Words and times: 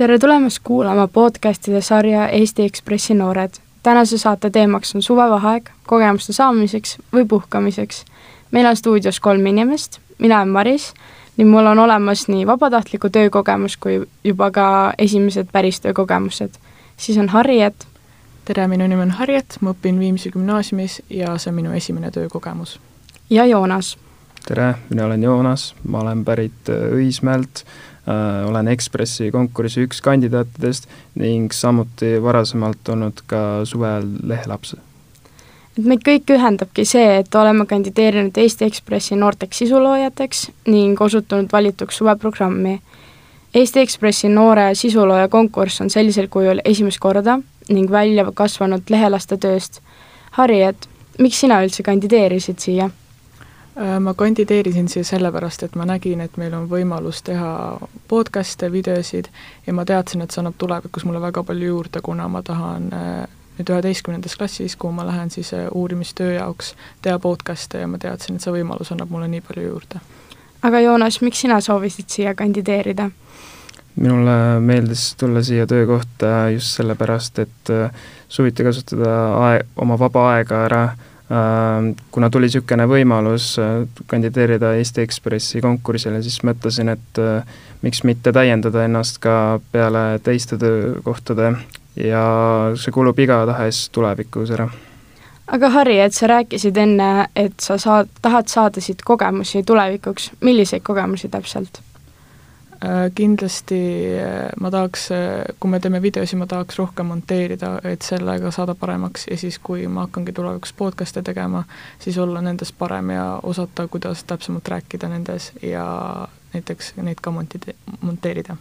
tere 0.00 0.18
tulemast 0.18 0.58
kuulama 0.64 1.08
podcastide 1.08 1.80
sarja 1.80 2.28
Eesti 2.28 2.64
Ekspressi 2.64 3.14
noored. 3.14 3.50
tänase 3.82 4.18
saate 4.18 4.50
teemaks 4.50 4.94
on 4.94 5.02
suvevaheaeg 5.02 5.68
kogemuste 5.86 6.32
saamiseks 6.32 6.98
või 7.12 7.26
puhkamiseks. 7.28 8.04
meil 8.50 8.66
on 8.66 8.76
stuudios 8.76 9.20
kolm 9.20 9.46
inimest, 9.46 9.98
mina 10.18 10.36
olen 10.36 10.48
Maris 10.48 10.94
ning 11.36 11.50
mul 11.50 11.66
on 11.66 11.78
olemas 11.78 12.28
nii 12.28 12.46
vabatahtliku 12.46 13.10
töökogemus 13.10 13.76
kui 13.76 14.06
juba 14.24 14.50
ka 14.50 14.92
esimesed 14.98 15.46
päris 15.52 15.80
töökogemused. 15.80 16.50
siis 16.96 17.18
on 17.18 17.28
Harriet. 17.28 17.86
tere, 18.44 18.68
minu 18.68 18.86
nimi 18.86 19.02
on 19.02 19.10
Harriet, 19.10 19.58
ma 19.60 19.70
õpin 19.70 19.98
Viimsi 19.98 20.30
gümnaasiumis 20.30 21.02
ja 21.10 21.38
see 21.38 21.50
on 21.50 21.54
minu 21.54 21.72
esimene 21.72 22.10
töökogemus. 22.10 22.80
ja 23.30 23.44
Joonas. 23.44 23.98
tere, 24.48 24.74
mina 24.88 25.04
olen 25.04 25.22
Joonas, 25.22 25.74
ma 25.88 26.00
olen 26.00 26.24
pärit 26.24 26.68
Õismäelt 26.68 27.64
Äh, 27.64 27.89
olen 28.46 28.68
Ekspressi 28.68 29.30
konkursi 29.30 29.84
üks 29.84 30.00
kandidaatidest 30.04 30.88
ning 31.20 31.52
samuti 31.52 32.16
varasemalt 32.22 32.88
olnud 32.88 33.20
ka 33.26 33.64
suvel 33.64 34.06
lehelaps. 34.22 34.74
et 35.78 35.84
meid 35.84 36.02
kõiki 36.04 36.36
ühendabki 36.36 36.84
see, 36.84 37.18
et 37.20 37.34
oleme 37.34 37.66
kandideerinud 37.66 38.36
Eesti 38.36 38.64
Ekspressi 38.64 39.16
noorteks 39.16 39.62
sisuloojateks 39.62 40.50
ning 40.66 41.00
osutunud 41.00 41.52
valituks 41.52 41.96
suveprogrammi. 41.96 42.80
Eesti 43.54 43.80
Ekspressi 43.80 44.28
noore 44.28 44.74
sisulooja 44.74 45.28
konkurss 45.28 45.80
on 45.80 45.90
sellisel 45.90 46.28
kujul 46.28 46.60
esimest 46.64 46.98
korda 46.98 47.40
ning 47.68 47.90
välja 47.90 48.26
kasvanud 48.34 48.90
lehelaste 48.90 49.36
tööst. 49.36 49.80
Harri, 50.30 50.62
et 50.62 50.88
miks 51.18 51.40
sina 51.40 51.62
üldse 51.64 51.82
kandideerisid 51.82 52.58
siia? 52.58 52.90
Äh, 53.78 54.00
ma 54.00 54.14
kandideerisin 54.14 54.88
siia 54.88 55.04
sellepärast, 55.04 55.62
et 55.62 55.76
ma 55.78 55.84
nägin, 55.86 56.20
et 56.20 56.36
meil 56.36 56.54
on 56.58 56.64
võimalus 56.66 57.20
teha 57.22 57.78
podcast'e, 58.10 58.66
videosid 58.72 59.28
ja 59.66 59.72
ma 59.72 59.84
teadsin, 59.86 60.24
et 60.24 60.34
see 60.34 60.40
annab 60.42 60.56
tulevikus 60.58 61.04
mulle 61.06 61.20
väga 61.22 61.44
palju 61.46 61.68
juurde, 61.68 62.00
kuna 62.02 62.26
ma 62.28 62.42
tahan 62.42 62.88
äh, 62.90 63.12
nüüd 63.58 63.70
üheteistkümnendas 63.70 64.34
klassis, 64.40 64.74
kuhu 64.76 64.90
ma 64.96 65.06
lähen 65.06 65.30
siis 65.30 65.52
äh, 65.54 65.68
uurimistöö 65.70 66.32
jaoks, 66.34 66.72
teha 67.02 67.18
podcast'e 67.22 67.84
ja 67.84 67.86
ma 67.86 68.00
teadsin, 68.02 68.40
et 68.40 68.42
see 68.42 68.56
võimalus 68.56 68.90
annab 68.90 69.12
mulle 69.14 69.28
nii 69.30 69.44
palju 69.46 69.66
juurde. 69.68 70.02
aga 70.66 70.80
Joonas, 70.80 71.20
miks 71.22 71.44
sina 71.46 71.60
soovisid 71.62 72.10
siia 72.10 72.34
kandideerida? 72.34 73.10
minule 73.94 74.34
meeldis 74.60 75.14
tulla 75.14 75.44
siia 75.46 75.66
töökohta 75.66 76.50
just 76.56 76.74
sellepärast, 76.74 77.38
et 77.38 77.72
suviti 78.28 78.66
kasutada 78.66 79.14
aeg, 79.44 79.70
oma 79.76 79.98
vaba 79.98 80.26
aega 80.32 80.64
ära 80.64 80.82
Äh, 80.90 81.09
kuna 82.10 82.30
tuli 82.30 82.48
niisugune 82.48 82.86
võimalus 82.90 83.52
äh, 83.62 83.84
kandideerida 84.10 84.72
Eesti 84.74 85.04
Ekspressi 85.04 85.60
konkursile, 85.62 86.18
siis 86.26 86.40
mõtlesin, 86.46 86.90
et 86.90 87.20
äh, 87.22 87.58
miks 87.86 88.02
mitte 88.04 88.32
täiendada 88.34 88.82
ennast 88.84 89.20
ka 89.22 89.60
peale 89.72 90.18
teiste 90.26 90.58
töökohtade 90.58 91.52
ja 92.02 92.24
see 92.74 92.94
kulub 92.94 93.18
igatahes 93.18 93.84
tulevikus 93.94 94.50
ära. 94.56 94.66
aga 95.46 95.70
Harri, 95.70 96.00
et 96.00 96.14
sa 96.14 96.26
rääkisid 96.26 96.76
enne, 96.76 97.28
et 97.36 97.54
sa 97.62 97.78
saad, 97.78 98.10
tahad 98.22 98.50
saada 98.50 98.82
siit 98.82 99.02
kogemusi 99.06 99.62
tulevikuks, 99.62 100.32
milliseid 100.40 100.82
kogemusi 100.82 101.28
täpselt? 101.28 101.82
Äh, 102.84 103.10
kindlasti 103.14 103.76
äh, 104.16 104.48
ma 104.60 104.70
tahaks, 104.70 105.10
äh, 105.10 105.44
kui 105.60 105.68
me 105.70 105.80
teeme 105.80 105.98
videosi, 106.02 106.36
ma 106.40 106.46
tahaks 106.48 106.78
rohkem 106.80 107.10
monteerida, 107.12 107.74
et 107.84 108.00
sellega 108.02 108.48
saada 108.56 108.72
paremaks 108.74 109.26
ja 109.28 109.36
siis, 109.36 109.58
kui 109.60 109.84
ma 109.84 110.06
hakkangi 110.06 110.32
tulevikus 110.32 110.72
podcast'e 110.78 111.20
tegema, 111.22 111.60
siis 112.00 112.16
olla 112.18 112.40
nendes 112.40 112.72
parem 112.72 113.10
ja 113.12 113.26
osata, 113.42 113.84
kuidas 113.88 114.24
täpsemalt 114.24 114.68
rääkida 114.72 115.12
nendes 115.12 115.50
ja 115.62 115.84
näiteks 116.54 116.94
neid 116.96 117.20
ka 117.20 117.30
monti-, 117.30 117.76
monteerida. 118.00 118.56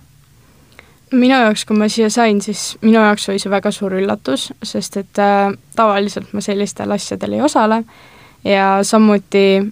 minu 1.12 1.40
jaoks, 1.40 1.64
kui 1.66 1.80
ma 1.80 1.88
siia 1.88 2.10
sain, 2.12 2.42
siis 2.42 2.76
minu 2.82 3.00
jaoks 3.00 3.30
oli 3.30 3.40
see 3.40 3.56
väga 3.56 3.72
suur 3.72 3.96
üllatus, 4.02 4.52
sest 4.64 4.98
et 5.00 5.24
äh, 5.24 5.48
tavaliselt 5.80 6.36
ma 6.36 6.44
sellistel 6.44 6.92
asjadel 6.92 7.40
ei 7.40 7.42
osale 7.48 7.86
ja 8.44 8.80
samuti 8.84 9.64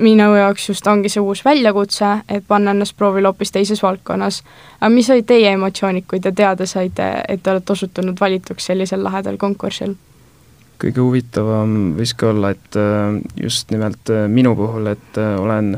minu 0.00 0.34
jaoks 0.36 0.68
just 0.68 0.86
ongi 0.86 1.10
see 1.12 1.22
uus 1.22 1.44
väljakutse, 1.44 2.10
et 2.28 2.44
panna 2.48 2.74
ennast 2.74 2.96
proovile 2.96 3.28
hoopis 3.30 3.52
teises 3.52 3.82
valdkonnas. 3.82 4.42
aga 4.80 4.92
mis 4.94 5.10
olid 5.10 5.26
teie 5.28 5.52
emotsioonid, 5.52 6.06
kui 6.08 6.20
te 6.20 6.32
teada 6.32 6.66
saite, 6.66 7.10
et 7.28 7.42
te 7.42 7.50
olete 7.50 7.72
osutunud 7.72 8.20
valituks 8.20 8.70
sellisel 8.72 9.04
lahedal 9.04 9.36
konkursil? 9.36 9.96
kõige 10.80 11.02
huvitavam 11.04 11.74
võiski 11.98 12.24
olla, 12.30 12.54
et 12.54 12.78
äh, 12.80 13.18
just 13.36 13.72
nimelt 13.74 14.12
äh, 14.12 14.24
minu 14.32 14.54
puhul, 14.56 14.88
et 14.94 15.18
äh, 15.20 15.34
olen 15.40 15.74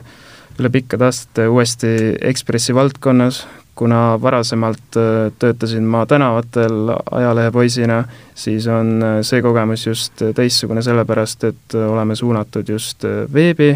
üle 0.60 0.70
pikkade 0.70 1.08
aastate 1.08 1.48
uuesti 1.50 1.90
Ekspressi 2.28 2.74
valdkonnas, 2.76 3.42
kuna 3.74 4.18
varasemalt 4.20 4.98
töötasin 5.40 5.86
ma 5.88 6.04
tänavatel 6.06 6.92
ajalehepoisina, 6.92 8.02
siis 8.36 8.66
on 8.68 9.00
see 9.24 9.40
kogemus 9.42 9.86
just 9.86 10.22
teistsugune 10.36 10.84
sellepärast, 10.84 11.46
et 11.48 11.76
oleme 11.80 12.14
suunatud 12.14 12.68
just 12.68 13.08
veebi 13.32 13.72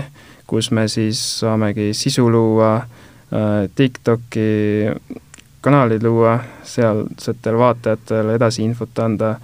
kus 0.46 0.70
me 0.70 0.88
siis 0.88 1.20
saamegi 1.40 1.90
sisu 1.94 2.30
luua, 2.30 2.76
äh, 2.76 3.68
TikToki 3.74 4.48
kanalid 5.60 6.02
luua, 6.02 6.38
sealsetel 6.62 7.58
vaatajatele 7.58 8.36
edasi 8.38 8.62
infot 8.64 8.98
anda 8.98 9.34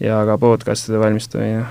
ja 0.00 0.22
ka 0.26 0.38
podcast'ide 0.38 1.00
valmistamine. 1.00 1.64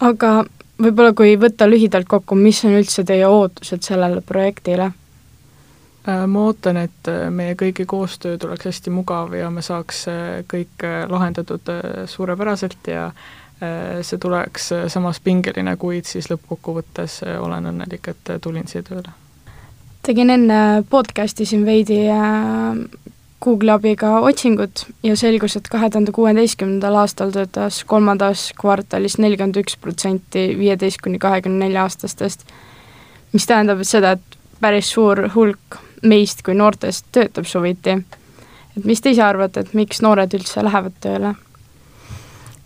aga 0.00 0.44
võib-olla 0.82 1.12
kui 1.14 1.34
võtta 1.36 1.68
lühidalt 1.70 2.08
kokku, 2.08 2.34
mis 2.34 2.64
on 2.64 2.78
üldse 2.78 3.04
teie 3.04 3.26
ootused 3.26 3.82
sellele 3.82 4.22
projektile? 4.26 4.92
Äh, 6.08 6.24
ma 6.26 6.46
ootan, 6.46 6.76
et 6.76 7.10
äh, 7.10 7.26
meie 7.30 7.58
kõigi 7.58 7.84
koostöö 7.86 8.38
tuleks 8.38 8.70
hästi 8.70 8.94
mugav 8.94 9.34
ja 9.34 9.50
me 9.50 9.62
saaks 9.62 10.06
kõik 10.48 10.86
lahendatud 11.08 11.74
suurepäraselt 12.06 12.88
ja 12.88 13.10
see 13.60 14.18
tuleks 14.18 14.72
äh, 14.72 14.84
samas 14.88 15.20
pingeline, 15.20 15.76
kuid 15.76 16.08
siis 16.08 16.30
lõppkokkuvõttes 16.32 17.20
äh, 17.26 17.40
olen 17.42 17.68
õnnelik, 17.72 18.08
et 18.08 18.34
tulin 18.40 18.68
siia 18.68 18.82
tööle. 18.86 19.12
tegin 20.02 20.30
enne 20.30 20.60
podcast'i 20.90 21.46
siin 21.46 21.66
veidi 21.66 22.06
Google'i 23.44 23.72
abiga 23.72 24.18
otsingut 24.20 24.86
ja 25.02 25.16
selgus, 25.16 25.56
et 25.56 25.68
kahe 25.72 25.90
tuhande 25.90 26.12
kuueteistkümnendal 26.12 26.96
aastal 27.02 27.30
töötas 27.32 27.84
kolmandas 27.88 28.50
kvartalis 28.60 29.16
nelikümmend 29.18 29.56
üks 29.62 29.76
protsenti 29.80 30.50
viieteist 30.58 31.00
kuni 31.00 31.18
kahekümne 31.18 31.64
nelja 31.64 31.86
aastastest, 31.88 32.44
mis 33.32 33.46
tähendab 33.48 33.80
seda, 33.88 34.16
et 34.16 34.40
päris 34.60 34.92
suur 34.92 35.26
hulk 35.34 35.80
meist 36.02 36.42
kui 36.44 36.56
noortest 36.56 37.08
töötab 37.12 37.48
suviti. 37.48 37.96
et 38.76 38.84
mis 38.84 39.00
te 39.00 39.10
ise 39.10 39.22
arvate, 39.24 39.60
et 39.60 39.74
miks 39.74 40.02
noored 40.04 40.36
üldse 40.36 40.64
lähevad 40.64 41.00
tööle? 41.00 41.34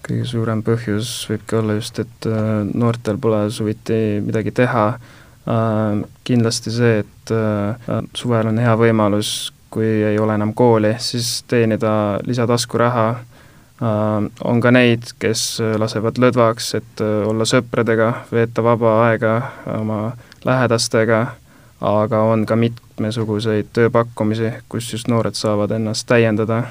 Kõige 0.04 0.24
suurem 0.28 0.62
põhjus 0.64 1.10
võibki 1.30 1.58
olla 1.58 1.76
just, 1.78 1.98
et 2.02 2.28
äh, 2.28 2.62
noortel 2.74 3.18
pole 3.20 3.44
suviti 3.52 4.20
midagi 4.24 4.52
teha, 4.54 4.86
äh, 4.94 6.02
kindlasti 6.28 6.72
see, 6.74 6.98
et 7.04 7.34
äh, 7.34 8.00
suvel 8.16 8.50
on 8.50 8.60
hea 8.60 8.74
võimalus, 8.80 9.52
kui 9.74 9.88
ei 10.10 10.18
ole 10.20 10.36
enam 10.36 10.52
kooli, 10.54 10.94
siis 11.02 11.40
teenida 11.50 12.20
lisataskuraha, 12.22 13.06
on 14.46 14.60
ka 14.62 14.70
neid, 14.70 15.08
kes 15.18 15.58
lasevad 15.82 16.20
lõdvaks, 16.22 16.68
et 16.78 17.00
olla 17.02 17.42
sõpradega, 17.44 18.06
veeta 18.30 18.62
vaba 18.62 18.92
aega 19.08 19.32
oma 19.74 19.98
lähedastega, 20.46 21.18
aga 21.82 22.20
on 22.30 22.46
ka 22.46 22.54
mitmesuguseid 22.54 23.74
tööpakkumisi, 23.74 24.52
kus 24.70 24.92
just 24.94 25.10
noored 25.10 25.34
saavad 25.34 25.74
ennast 25.74 26.06
täiendada 26.06 26.62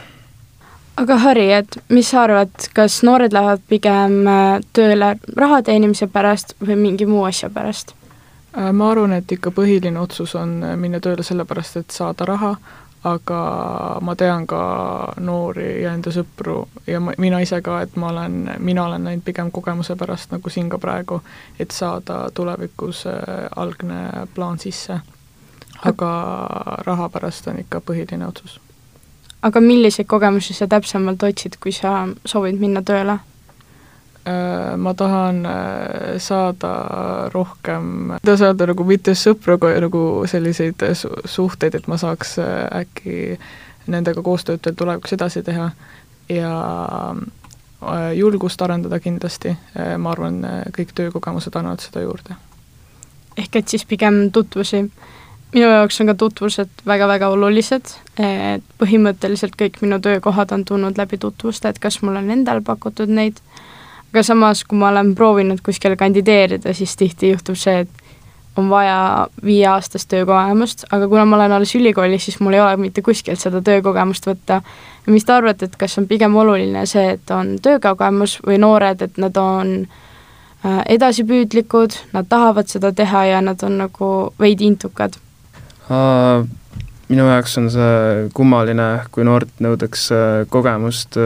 aga 0.95 1.17
Harri, 1.17 1.47
et 1.53 1.77
mis 1.89 2.09
sa 2.09 2.23
arvad, 2.27 2.53
kas 2.75 3.01
noored 3.05 3.33
lähevad 3.33 3.65
pigem 3.69 4.27
äh, 4.29 4.61
tööle 4.73 5.15
raha 5.37 5.61
teenimise 5.65 6.07
pärast 6.11 6.55
või 6.61 6.77
mingi 6.79 7.07
muu 7.09 7.23
asja 7.27 7.49
pärast? 7.53 7.95
Äh, 8.57 8.71
ma 8.71 8.91
arvan, 8.91 9.15
et 9.17 9.31
ikka 9.31 9.53
põhiline 9.55 9.99
otsus 9.99 10.35
on 10.39 10.59
äh, 10.63 10.77
minna 10.79 11.01
tööle 11.03 11.25
sellepärast, 11.25 11.81
et 11.81 11.95
saada 11.95 12.27
raha, 12.29 12.53
aga 13.03 13.39
ma 14.01 14.15
tean 14.15 14.45
ka 14.47 14.61
noori 15.19 15.81
ja 15.83 15.95
enda 15.97 16.13
sõpru 16.13 16.61
ja 16.87 17.01
ma, 17.03 17.15
mina 17.19 17.41
ise 17.43 17.59
ka, 17.65 17.81
et 17.83 17.97
ma 17.99 18.13
olen, 18.13 18.37
mina 18.63 18.85
olen 18.85 19.09
läinud 19.09 19.25
pigem 19.25 19.51
kogemuse 19.51 19.97
pärast, 19.99 20.31
nagu 20.31 20.53
siin 20.53 20.69
ka 20.71 20.79
praegu, 20.79 21.19
et 21.59 21.75
saada 21.75 22.27
tulevikus 22.33 23.03
algne 23.55 24.27
plaan 24.35 24.59
sisse. 24.59 25.01
aga 25.83 26.11
raha 26.85 27.09
pärast 27.09 27.47
on 27.51 27.59
ikka 27.59 27.81
põhiline 27.83 28.27
otsus 28.27 28.61
aga 29.43 29.61
milliseid 29.61 30.07
kogemusi 30.07 30.55
sa 30.55 30.67
täpsemalt 30.71 31.23
otsid, 31.23 31.59
kui 31.59 31.75
sa 31.75 32.07
soovid 32.25 32.59
minna 32.61 32.83
tööle? 32.85 33.19
Äh, 34.23 34.77
ma 34.77 34.93
tahan 34.93 35.45
äh, 35.45 36.17
saada 36.17 36.69
rohkem, 37.33 38.13
kuidas 38.21 38.41
öelda, 38.41 38.69
nagu 38.71 38.85
mitte 38.87 39.11
sõpru, 39.19 39.57
aga 39.57 39.73
nagu 39.83 40.03
selliseid 40.31 40.79
suhteid, 41.27 41.75
et 41.75 41.89
ma 41.91 41.97
saaks 41.99 42.37
äh, 42.39 42.53
äkki 42.79 43.17
nendega 43.91 44.23
koostööd 44.23 44.63
veel 44.63 44.77
tulevikus 44.79 45.17
edasi 45.17 45.43
teha 45.43 45.67
ja 46.31 46.53
julgust 48.15 48.61
arendada 48.63 48.95
kindlasti, 49.03 49.51
ma 49.99 50.13
arvan, 50.13 50.37
kõik 50.71 50.93
töökogemused 50.95 51.57
annavad 51.59 51.83
seda 51.83 52.05
juurde. 52.05 52.37
ehk 53.35 53.55
et 53.59 53.67
siis 53.67 53.83
pigem 53.83 54.29
tutvusi 54.31 54.85
minu 55.53 55.69
jaoks 55.69 56.01
on 56.01 56.09
ka 56.09 56.15
tutvused 56.17 56.83
väga-väga 56.87 57.29
olulised, 57.33 57.95
et 58.17 58.63
põhimõtteliselt 58.81 59.57
kõik 59.59 59.81
minu 59.81 59.99
töökohad 60.01 60.51
on 60.55 60.65
tulnud 60.65 60.97
läbi 60.97 61.17
tutvuste, 61.21 61.69
et 61.69 61.79
kas 61.79 62.01
mul 62.01 62.17
on 62.19 62.31
endal 62.33 62.61
pakutud 62.65 63.09
neid, 63.09 63.39
aga 64.13 64.23
samas, 64.25 64.63
kui 64.65 64.77
ma 64.77 64.89
olen 64.89 65.13
proovinud 65.15 65.61
kuskile 65.65 65.97
kandideerida, 65.99 66.73
siis 66.73 66.95
tihti 66.97 67.33
juhtub 67.33 67.57
see, 67.59 67.85
et 67.85 68.03
on 68.57 68.69
vaja 68.69 69.27
viieaastast 69.45 70.09
töökogemust, 70.09 70.85
aga 70.91 71.07
kuna 71.09 71.25
ma 71.25 71.35
olen 71.35 71.51
alles 71.51 71.75
ülikoolis, 71.75 72.25
siis 72.25 72.39
mul 72.39 72.53
ei 72.53 72.61
ole 72.61 72.77
mitte 72.77 73.01
kuskilt 73.01 73.41
seda 73.41 73.61
töökogemust 73.61 74.27
võtta. 74.29 74.61
mis 75.05 75.25
te 75.25 75.33
arvate, 75.33 75.65
et 75.65 75.75
kas 75.75 75.97
on 75.97 76.07
pigem 76.07 76.35
oluline 76.35 76.85
see, 76.85 77.17
et 77.17 77.31
on 77.31 77.57
töökogemus 77.61 78.39
või 78.45 78.57
noored, 78.57 79.01
et 79.01 79.17
nad 79.17 79.37
on 79.37 79.73
äh, 80.65 80.79
edasipüüdlikud, 80.95 81.97
nad 82.13 82.29
tahavad 82.29 82.67
seda 82.67 82.93
teha 82.93 83.25
ja 83.25 83.41
nad 83.41 83.63
on 83.63 83.77
nagu 83.77 84.33
veidi 84.39 84.69
intukad? 84.69 85.22
Minu 87.09 87.25
jaoks 87.27 87.57
on 87.59 87.69
see 87.71 88.29
kummaline, 88.33 88.87
kui 89.11 89.25
noort 89.27 89.51
nõudeks 89.63 90.07
kogemust 90.53 91.17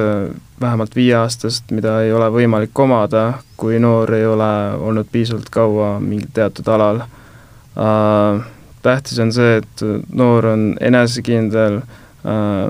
vähemalt 0.62 0.96
viieaastast, 0.96 1.72
mida 1.72 2.00
ei 2.02 2.12
ole 2.14 2.30
võimalik 2.34 2.80
omada, 2.80 3.40
kui 3.58 3.80
noor 3.80 4.14
ei 4.18 4.26
ole 4.26 4.52
olnud 4.82 5.10
piisavalt 5.12 5.50
kaua 5.54 5.98
mingil 6.02 6.30
teatud 6.34 6.68
alal 6.74 7.04
äh,. 7.06 8.46
tähtis 8.82 9.20
on 9.20 9.34
see, 9.34 9.58
et 9.62 9.86
noor 10.10 10.46
on 10.54 10.68
enesekindel 10.82 11.82
äh,, 11.82 12.70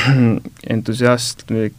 entusiastlik 0.74 1.76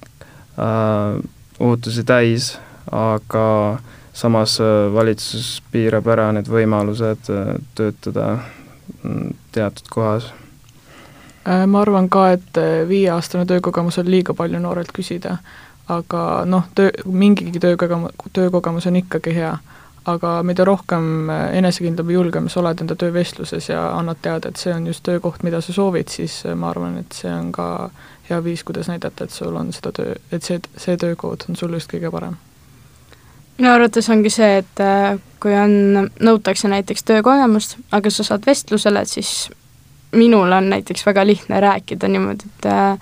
äh,, 0.59 1.17
ootusi 1.59 2.03
täis, 2.03 2.53
aga 2.91 3.79
samas 4.13 4.59
valitsus 4.93 5.63
piirab 5.71 6.07
ära 6.13 6.31
need 6.35 6.49
võimalused 6.51 7.31
töötada 7.75 8.27
teatud 9.51 9.89
kohas? 9.89 10.33
Äh, 11.49 11.67
ma 11.67 11.81
arvan 11.81 12.09
ka, 12.09 12.29
et 12.31 12.57
äh, 12.57 12.87
viieaastane 12.87 13.45
töökogemus 13.45 13.97
on 13.99 14.11
liiga 14.11 14.33
palju 14.33 14.59
noorelt 14.63 14.93
küsida, 14.95 15.37
aga 15.91 16.21
noh, 16.47 16.69
töö, 16.75 16.91
mingigi 17.05 17.59
töökogemus, 17.59 18.13
töökogemus 18.33 18.87
on 18.87 19.01
ikkagi 19.03 19.35
hea. 19.35 19.57
aga 20.05 20.43
mida 20.43 20.65
rohkem 20.67 21.29
äh, 21.29 21.57
enesekindlam 21.57 22.09
ja 22.09 22.13
julgem 22.13 22.49
sa 22.51 22.59
oled 22.59 22.81
enda 22.83 22.95
töövestluses 22.95 23.69
ja 23.69 23.85
annad 23.97 24.19
teada, 24.21 24.49
et 24.49 24.59
see 24.59 24.73
on 24.73 24.87
just 24.87 25.03
töökoht, 25.03 25.43
mida 25.43 25.61
sa 25.61 25.73
soovid, 25.73 26.07
siis 26.11 26.41
ma 26.55 26.69
arvan, 26.69 26.97
et 26.99 27.15
see 27.15 27.31
on 27.31 27.51
ka 27.51 27.89
hea 28.29 28.43
viis, 28.43 28.63
kuidas 28.63 28.91
näidata, 28.91 29.23
et 29.23 29.31
sul 29.31 29.55
on 29.55 29.71
seda 29.73 29.91
töö, 29.91 30.15
et 30.31 30.43
see, 30.43 30.59
see 30.77 30.97
töökoht 30.97 31.45
on 31.49 31.55
sul 31.55 31.79
just 31.79 31.91
kõige 31.91 32.11
parem 32.11 32.35
minu 33.57 33.71
arvates 33.71 34.09
ongi 34.09 34.31
see, 34.33 34.61
et 34.63 34.81
kui 35.43 35.53
on, 35.57 36.07
nõutakse 36.23 36.69
näiteks 36.71 37.03
töökogemust, 37.03 37.77
aga 37.91 38.09
sa 38.09 38.23
saad 38.23 38.45
vestlusele, 38.47 39.03
et 39.03 39.11
siis 39.11 39.49
minul 40.15 40.51
on 40.51 40.69
näiteks 40.69 41.05
väga 41.05 41.25
lihtne 41.27 41.59
rääkida 41.59 42.07
niimoodi, 42.07 42.49
et 42.49 42.65
äh, 42.65 42.97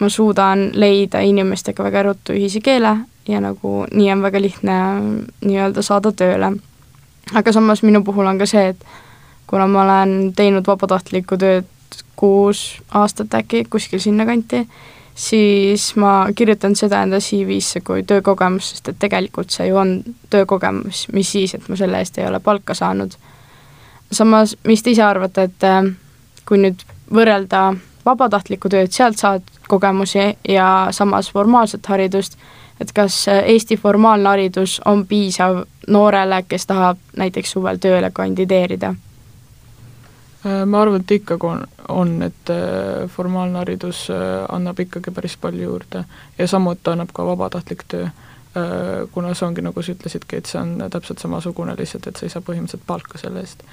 ma 0.00 0.08
suudan 0.08 0.70
leida 0.74 1.20
inimestega 1.20 1.84
väga 1.84 2.02
ruttu 2.02 2.32
ühise 2.32 2.62
keele 2.64 2.96
ja 3.28 3.40
nagu 3.40 3.84
nii 3.92 4.12
on 4.12 4.22
väga 4.22 4.40
lihtne 4.40 4.76
nii-öelda 5.44 5.82
saada 5.82 6.12
tööle. 6.12 6.52
aga 7.34 7.52
samas 7.52 7.82
minu 7.82 8.04
puhul 8.04 8.26
on 8.26 8.38
ka 8.38 8.46
see, 8.46 8.68
et 8.68 8.86
kuna 9.46 9.66
ma 9.66 9.82
olen 9.82 10.32
teinud 10.36 10.66
vabatahtlikku 10.66 11.36
tööd 11.36 11.68
kuus 12.16 12.80
aastat 12.94 13.34
äkki, 13.34 13.64
kuskil 13.70 14.00
sinnakanti, 14.00 14.66
siis 15.20 15.90
ma 16.00 16.28
kirjutan 16.34 16.76
seda 16.76 17.02
enda 17.04 17.18
CV-sse 17.20 17.82
kui 17.84 18.02
töökogemus, 18.08 18.70
sest 18.72 18.88
et 18.88 18.98
tegelikult 19.02 19.52
see 19.52 19.68
ju 19.68 19.76
on 19.76 19.98
töökogemus, 20.32 21.06
mis 21.12 21.32
siis, 21.32 21.54
et 21.54 21.68
ma 21.68 21.76
selle 21.76 22.00
eest 22.00 22.18
ei 22.18 22.28
ole 22.28 22.40
palka 22.40 22.74
saanud. 22.74 23.12
samas, 24.12 24.56
mis 24.66 24.82
te 24.82 24.90
ise 24.90 25.02
arvate, 25.02 25.42
et 25.42 25.64
äh, 25.68 25.92
kui 26.48 26.58
nüüd 26.58 26.80
võrrelda 27.12 27.74
vabatahtlikku 28.04 28.70
tööd, 28.72 28.90
sealt 28.94 29.20
saad 29.20 29.44
kogemusi 29.68 30.24
ja 30.48 30.88
samas 30.90 31.30
formaalset 31.30 31.86
haridust, 31.86 32.38
et 32.80 32.92
kas 32.96 33.26
Eesti 33.28 33.76
formaalne 33.76 34.28
haridus 34.28 34.80
on 34.88 35.04
piisav 35.06 35.62
noorele, 35.88 36.42
kes 36.48 36.66
tahab 36.66 36.98
näiteks 37.16 37.56
suvel 37.56 37.78
tööle 37.78 38.10
kandideerida? 38.10 38.94
Ma 40.44 40.80
arvan, 40.80 41.02
et 41.02 41.10
ikkagi 41.10 41.46
on, 41.46 41.62
on, 41.88 42.22
et 42.22 42.50
äh, 42.50 43.08
formaalne 43.12 43.60
haridus 43.60 44.06
äh, 44.10 44.46
annab 44.48 44.80
ikkagi 44.80 45.12
päris 45.12 45.36
palju 45.36 45.66
juurde. 45.66 46.04
Ja 46.38 46.48
samuti 46.48 46.90
annab 46.90 47.12
ka 47.12 47.26
vabatahtlik 47.26 47.84
töö, 47.88 48.06
äh, 48.08 49.08
kuna 49.12 49.34
see 49.34 49.46
ongi, 49.46 49.64
nagu 49.64 49.82
sa 49.82 49.92
ütlesidki, 49.92 50.40
et 50.40 50.48
see 50.48 50.60
on 50.60 50.76
täpselt 50.90 51.20
samasugune, 51.20 51.76
lihtsalt 51.78 52.08
et 52.08 52.16
sa 52.16 52.26
ei 52.26 52.32
saa 52.32 52.44
põhimõtteliselt 52.46 52.86
palka 52.88 53.20
selle 53.20 53.44
eest. 53.44 53.66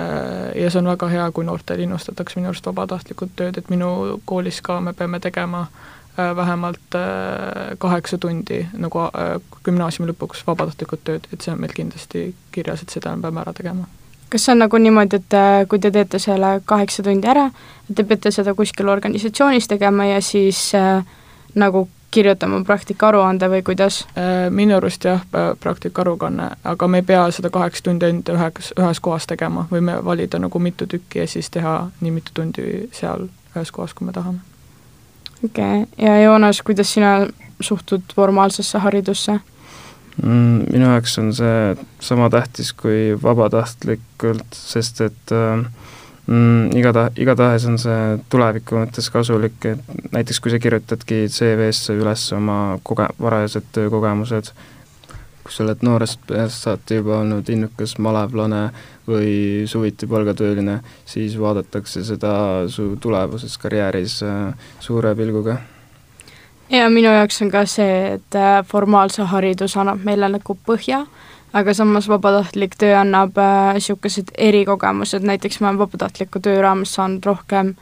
Äh, 0.00 0.62
ja 0.62 0.70
see 0.70 0.82
on 0.82 0.90
väga 0.90 1.10
hea, 1.12 1.28
kui 1.34 1.46
noortel 1.46 1.84
innustatakse 1.86 2.40
minu 2.40 2.50
arust 2.50 2.66
vabatahtlikult 2.66 3.36
tööd, 3.38 3.60
et 3.60 3.70
minu 3.70 4.18
koolis 4.26 4.58
ka 4.64 4.80
me 4.82 4.96
peame 4.98 5.22
tegema 5.22 5.66
äh, 5.68 6.34
vähemalt 6.36 6.98
äh, 6.98 7.78
kaheksa 7.78 8.18
tundi 8.18 8.64
nagu 8.74 9.06
gümnaasiumi 9.66 10.10
lõpuks 10.12 10.42
vabatahtlikult 10.50 11.06
tööd, 11.06 11.30
et 11.32 11.46
see 11.46 11.54
on 11.54 11.62
meil 11.62 11.78
kindlasti 11.78 12.32
kirjas, 12.54 12.82
et 12.82 12.98
seda 12.98 13.14
me 13.14 13.26
peame 13.26 13.46
ära 13.46 13.54
tegema 13.54 13.86
kas 14.30 14.44
see 14.44 14.52
on 14.52 14.64
nagu 14.64 14.78
niimoodi, 14.78 15.16
et 15.16 15.68
kui 15.68 15.78
te 15.78 15.90
teete 15.90 16.18
selle 16.22 16.58
kaheksa 16.64 17.02
tundi 17.02 17.28
ära, 17.28 17.48
et 17.88 17.96
te 17.96 18.04
peate 18.04 18.32
seda 18.34 18.54
kuskil 18.54 18.88
organisatsioonis 18.88 19.68
tegema 19.68 20.08
ja 20.10 20.20
siis 20.24 20.72
äh, 20.76 21.04
nagu 21.54 21.88
kirjutama 22.10 22.64
praktikaaruande 22.64 23.48
või 23.50 23.62
kuidas? 23.62 24.02
Äh, 24.16 24.50
minu 24.50 24.76
arust 24.76 25.04
jah, 25.04 25.24
praktikaarukanne, 25.60 26.50
aga 26.64 26.88
me 26.88 27.02
ei 27.02 27.08
pea 27.08 27.26
seda 27.34 27.50
kaheksa 27.50 27.84
tundi 27.88 28.08
ainult 28.08 28.32
ühes, 28.32 28.72
ühes 28.78 29.00
kohas 29.00 29.26
tegema, 29.28 29.66
võime 29.70 29.98
valida 30.04 30.40
nagu 30.40 30.58
mitu 30.58 30.86
tükki 30.86 31.24
ja 31.24 31.26
siis 31.28 31.50
teha 31.50 31.90
nii 32.00 32.14
mitu 32.20 32.34
tundi 32.34 32.88
seal 32.96 33.28
ühes 33.54 33.72
kohas, 33.72 33.94
kui 33.94 34.06
me 34.06 34.12
tahame. 34.12 34.40
okei 35.44 35.82
okay., 35.82 36.06
ja 36.06 36.20
Joonas, 36.22 36.62
kuidas 36.62 36.92
sina 36.94 37.26
suhtud 37.60 38.02
formaalsesse 38.14 38.78
haridusse? 38.78 39.40
Mm, 40.22 40.64
minu 40.72 40.88
jaoks 40.88 41.12
on 41.20 41.28
see 41.36 41.76
sama 42.02 42.26
tähtis 42.32 42.72
kui 42.74 43.12
vabatahtlikult, 43.22 44.56
sest 44.56 45.04
et 45.04 45.34
äh, 45.34 45.60
mm,? 46.26 46.72
Igata-, 46.78 47.12
igatahes 47.22 47.68
on 47.70 47.78
see 47.78 48.16
tuleviku 48.32 48.80
mõttes 48.80 49.12
kasulik, 49.14 49.62
et 49.70 50.10
näiteks 50.16 50.42
kui 50.42 50.50
sa 50.50 50.58
kirjutadki 50.62 51.20
CV-sse 51.30 51.94
üles 52.00 52.26
oma 52.34 52.58
koge-, 52.82 53.12
varajased 53.22 53.70
töökogemused, 53.78 54.50
kui 55.46 55.54
sa 55.54 55.64
oled 55.68 55.86
noorest 55.86 56.26
peast 56.26 56.66
saati 56.66 56.98
juba 56.98 57.20
olnud 57.22 57.54
innukas 57.54 57.94
malevlane 58.02 58.66
või 59.06 59.32
suviti 59.70 60.10
palgatööline, 60.10 60.80
siis 61.06 61.38
vaadatakse 61.38 62.02
seda 62.04 62.34
su 62.66 62.90
tulevases 63.00 63.54
karjääris 63.62 64.20
äh, 64.26 64.70
suure 64.82 65.14
pilguga 65.14 65.60
ja 66.70 66.90
minu 66.90 67.12
jaoks 67.12 67.42
on 67.42 67.50
ka 67.50 67.64
see, 67.66 68.14
et 68.18 68.34
äh, 68.36 68.64
formaalse 68.66 69.22
haridus 69.22 69.76
annab 69.76 70.04
meile 70.04 70.28
nagu 70.28 70.58
põhja 70.66 71.06
aga 71.52 71.74
samas 71.74 72.08
vabatahtlik 72.08 72.76
töö 72.78 72.96
annab 73.00 73.38
niisugused 73.72 74.32
äh, 74.34 74.48
erikogemused, 74.48 75.24
näiteks 75.24 75.60
ma 75.60 75.68
olen 75.68 75.78
vabatahtliku 75.78 76.40
töö 76.40 76.60
raames 76.62 76.94
saanud 76.94 77.24
rohkem 77.24 77.74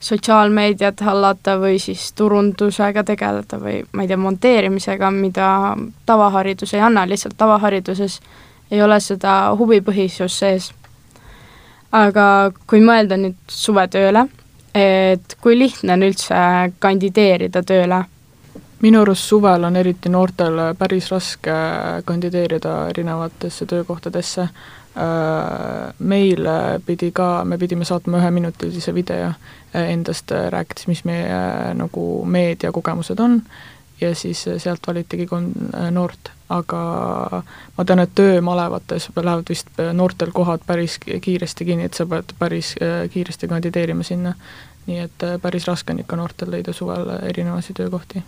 sotsiaalmeediat 0.00 1.00
hallata 1.00 1.56
või 1.58 1.78
siis 1.82 2.12
turundusega 2.12 3.02
tegeleda 3.04 3.58
või 3.58 3.80
ma 3.92 4.04
ei 4.04 4.10
tea, 4.10 4.20
monteerimisega, 4.22 5.10
mida 5.10 5.48
tavaharidus 6.06 6.74
ei 6.74 6.84
anna, 6.86 7.06
lihtsalt 7.08 7.34
tavahariduses 7.38 8.20
ei 8.70 8.82
ole 8.82 9.00
seda 9.00 9.54
huvipõhisust 9.58 10.44
sees. 10.44 10.72
aga 11.92 12.52
kui 12.66 12.80
mõelda 12.84 13.16
nüüd 13.16 13.36
suvetööle, 13.48 14.26
et 14.74 15.36
kui 15.40 15.58
lihtne 15.58 15.92
on 15.92 16.02
üldse 16.06 16.36
kandideerida 16.78 17.62
tööle 17.62 18.04
minu 18.82 19.00
arust 19.02 19.28
suvel 19.28 19.64
on 19.64 19.76
eriti 19.76 20.10
noortel 20.12 20.60
päris 20.78 21.10
raske 21.10 21.54
kandideerida 22.04 22.74
erinevatesse 22.92 23.66
töökohtadesse. 23.66 24.48
Äh, 24.98 25.94
meil 25.98 26.46
pidi 26.86 27.10
ka, 27.14 27.44
me 27.44 27.58
pidime 27.58 27.84
saatma 27.84 28.18
üheminutilise 28.18 28.94
video 28.94 29.32
endast, 29.74 30.32
rääkides, 30.50 30.86
mis 30.88 31.04
meie 31.04 31.74
nagu 31.78 32.06
meediakogemused 32.26 33.20
on 33.20 33.42
ja 34.00 34.14
siis 34.14 34.44
sealt 34.56 34.86
valitigi 34.86 35.26
kolm 35.26 35.52
noort, 35.90 36.30
aga 36.48 36.80
ma 37.76 37.84
tean, 37.84 38.02
et 38.02 38.14
töömalevates 38.14 39.10
lähevad 39.16 39.50
vist 39.50 39.82
noortel 39.92 40.32
kohad 40.34 40.66
päris 40.66 40.98
kiiresti 40.98 41.66
kinni, 41.68 41.86
et 41.90 41.98
sa 41.98 42.06
pead 42.06 42.34
päris 42.38 42.74
kiiresti 43.12 43.48
kandideerima 43.48 44.06
sinna. 44.06 44.34
nii 44.88 44.98
et 45.04 45.24
päris 45.42 45.66
raske 45.68 45.92
on 45.92 45.98
ikka 46.00 46.16
noortel 46.16 46.50
leida 46.50 46.72
suvel 46.72 47.10
erinevaid 47.28 47.74
töökohti 47.76 48.22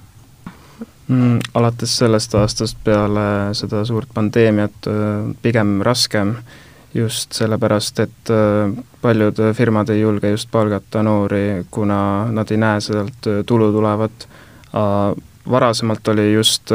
mm,? 1.09 1.39
Alates 1.55 1.97
sellest 1.99 2.35
aastast 2.35 2.79
peale 2.85 3.55
seda 3.59 3.85
suurt 3.85 4.09
pandeemiat 4.15 4.89
pigem 5.43 5.81
raskem, 5.87 6.35
just 6.95 7.33
sellepärast, 7.39 8.01
et 8.03 8.33
paljud 9.03 9.39
firmad 9.55 9.91
ei 9.95 10.01
julge 10.01 10.31
just 10.31 10.51
palgata 10.51 11.03
noori, 11.07 11.65
kuna 11.71 12.01
nad 12.35 12.51
ei 12.51 12.59
näe 12.59 12.81
sealt 12.81 13.29
tulu 13.47 13.73
tulevat. 13.73 14.29
varasemalt 15.51 16.09
oli 16.09 16.33
just 16.33 16.71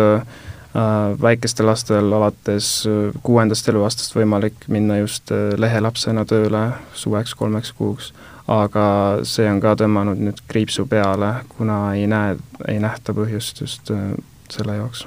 väikestel 1.22 1.66
lastel 1.66 2.14
alates 2.14 2.88
kuuendast 3.24 3.70
eluaastast 3.70 4.16
võimalik 4.16 4.68
minna 4.68 4.98
just 4.98 5.32
lehelapsena 5.58 6.26
tööle 6.26 6.70
suveks 6.94 7.36
kolmeks 7.36 7.72
kuuks, 7.78 8.14
aga 8.48 8.86
see 9.26 9.48
on 9.50 9.60
ka 9.64 9.74
tõmmanud 9.80 10.22
nüüd 10.22 10.42
kriipsu 10.48 10.86
peale, 10.90 11.34
kuna 11.58 11.96
ei 11.98 12.06
näe, 12.08 12.38
ei 12.68 12.80
nähta 12.80 13.14
põhjust 13.18 13.62
just 13.66 13.92
selle 14.54 14.78
jaoks. 14.78 15.06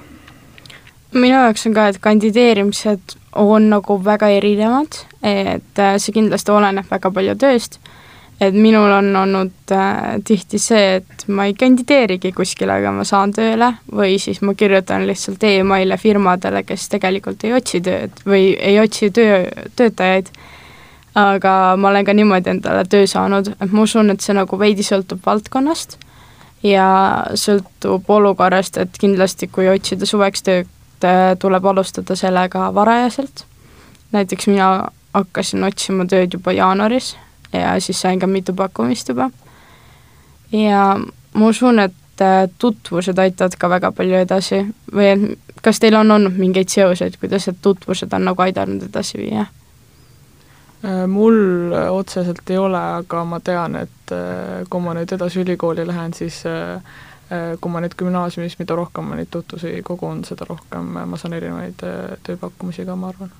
Minu 1.14 1.38
jaoks 1.38 1.64
on 1.68 1.76
ka, 1.76 1.86
et 1.88 2.00
kandideerimised 2.04 3.14
on 3.40 3.70
nagu 3.70 3.96
väga 4.04 4.28
erinevad, 4.34 4.98
et 5.24 5.80
äh, 5.80 5.94
see 5.96 6.12
kindlasti 6.12 6.52
oleneb 6.52 6.90
väga 6.90 7.10
palju 7.14 7.36
tööst, 7.40 7.78
et 8.40 8.54
minul 8.54 8.92
on 8.92 9.08
olnud 9.16 9.72
äh, 9.72 10.18
tihti 10.28 10.60
see, 10.60 10.98
et 10.98 11.24
ma 11.32 11.46
ei 11.48 11.56
kandideerigi 11.58 12.34
kuskile, 12.36 12.76
aga 12.76 12.92
ma 12.92 13.06
saan 13.08 13.32
tööle, 13.36 13.70
või 13.88 14.18
siis 14.20 14.42
ma 14.44 14.52
kirjutan 14.58 15.06
lihtsalt 15.08 15.48
email'e 15.48 15.96
firmadele, 16.00 16.62
kes 16.68 16.90
tegelikult 16.92 17.48
ei 17.48 17.56
otsi 17.56 17.80
tööd 17.84 18.20
või 18.28 18.52
ei 18.52 18.76
otsi 18.82 19.08
töö, 19.14 19.46
töötajaid, 19.80 20.28
aga 21.18 21.52
ma 21.76 21.88
olen 21.90 22.06
ka 22.06 22.14
niimoodi 22.14 22.52
endale 22.52 22.84
töö 22.86 23.06
saanud, 23.10 23.52
et 23.58 23.72
ma 23.72 23.82
usun, 23.82 24.10
et 24.14 24.22
see 24.22 24.36
nagu 24.36 24.58
veidi 24.58 24.86
sõltub 24.86 25.24
valdkonnast 25.26 25.98
ja 26.62 26.88
sõltub 27.34 28.06
olukorrast, 28.08 28.78
et 28.78 28.98
kindlasti 29.00 29.48
kui 29.50 29.68
otsida 29.70 30.06
suveks 30.06 30.46
tööd, 30.46 30.68
Äh, 31.04 31.36
tuleb 31.38 31.64
alustada 31.64 32.16
sellega 32.16 32.74
varajaselt, 32.74 33.44
näiteks 34.12 34.48
mina 34.50 34.88
hakkasin 35.14 35.62
otsima 35.64 36.06
tööd 36.10 36.32
juba 36.34 36.50
jaanuaris 36.52 37.12
ja 37.52 37.76
siis 37.80 38.00
sain 38.02 38.18
ka 38.18 38.26
mitu 38.26 38.52
pakkumist 38.52 39.08
juba. 39.08 39.30
ja 40.52 40.98
ma 41.34 41.46
usun, 41.46 41.78
et 41.78 42.20
äh, 42.20 42.48
tutvused 42.58 43.18
aitavad 43.18 43.54
ka 43.54 43.70
väga 43.70 43.92
palju 43.92 44.18
edasi 44.18 44.64
või 44.90 45.36
kas 45.62 45.78
teil 45.78 45.94
on 45.94 46.10
olnud 46.10 46.34
mingeid 46.34 46.68
seoseid, 46.68 47.14
kuidas 47.20 47.46
need 47.46 47.62
tutvused 47.62 48.12
on 48.12 48.24
nagu 48.32 48.42
aidanud 48.42 48.82
edasi 48.90 49.22
viia? 49.22 49.46
Äh, 50.84 51.04
mul 51.10 51.72
otseselt 51.90 52.50
ei 52.50 52.58
ole, 52.58 52.80
aga 53.02 53.24
ma 53.24 53.40
tean, 53.40 53.76
et 53.76 53.94
kui 54.70 54.80
ma 54.80 54.94
nüüd 54.96 55.10
edasi 55.12 55.42
ülikooli 55.42 55.84
lähen, 55.84 56.14
siis 56.16 56.38
Äh, 57.28 57.58
kui 57.60 57.68
ma 57.68 57.82
nüüd 57.84 57.92
gümnaasiumis, 58.00 58.54
mida 58.56 58.72
rohkem 58.78 59.04
ma 59.04 59.16
neid 59.18 59.28
tutvusi 59.28 59.74
kogun, 59.84 60.22
seda 60.24 60.46
rohkem 60.48 60.94
ma 61.10 61.18
saan 61.20 61.34
erinevaid 61.36 61.82
äh, 61.84 62.14
tööpakkumisi 62.24 62.86
ka, 62.88 62.96
ma 62.96 63.10
arvan. 63.12 63.34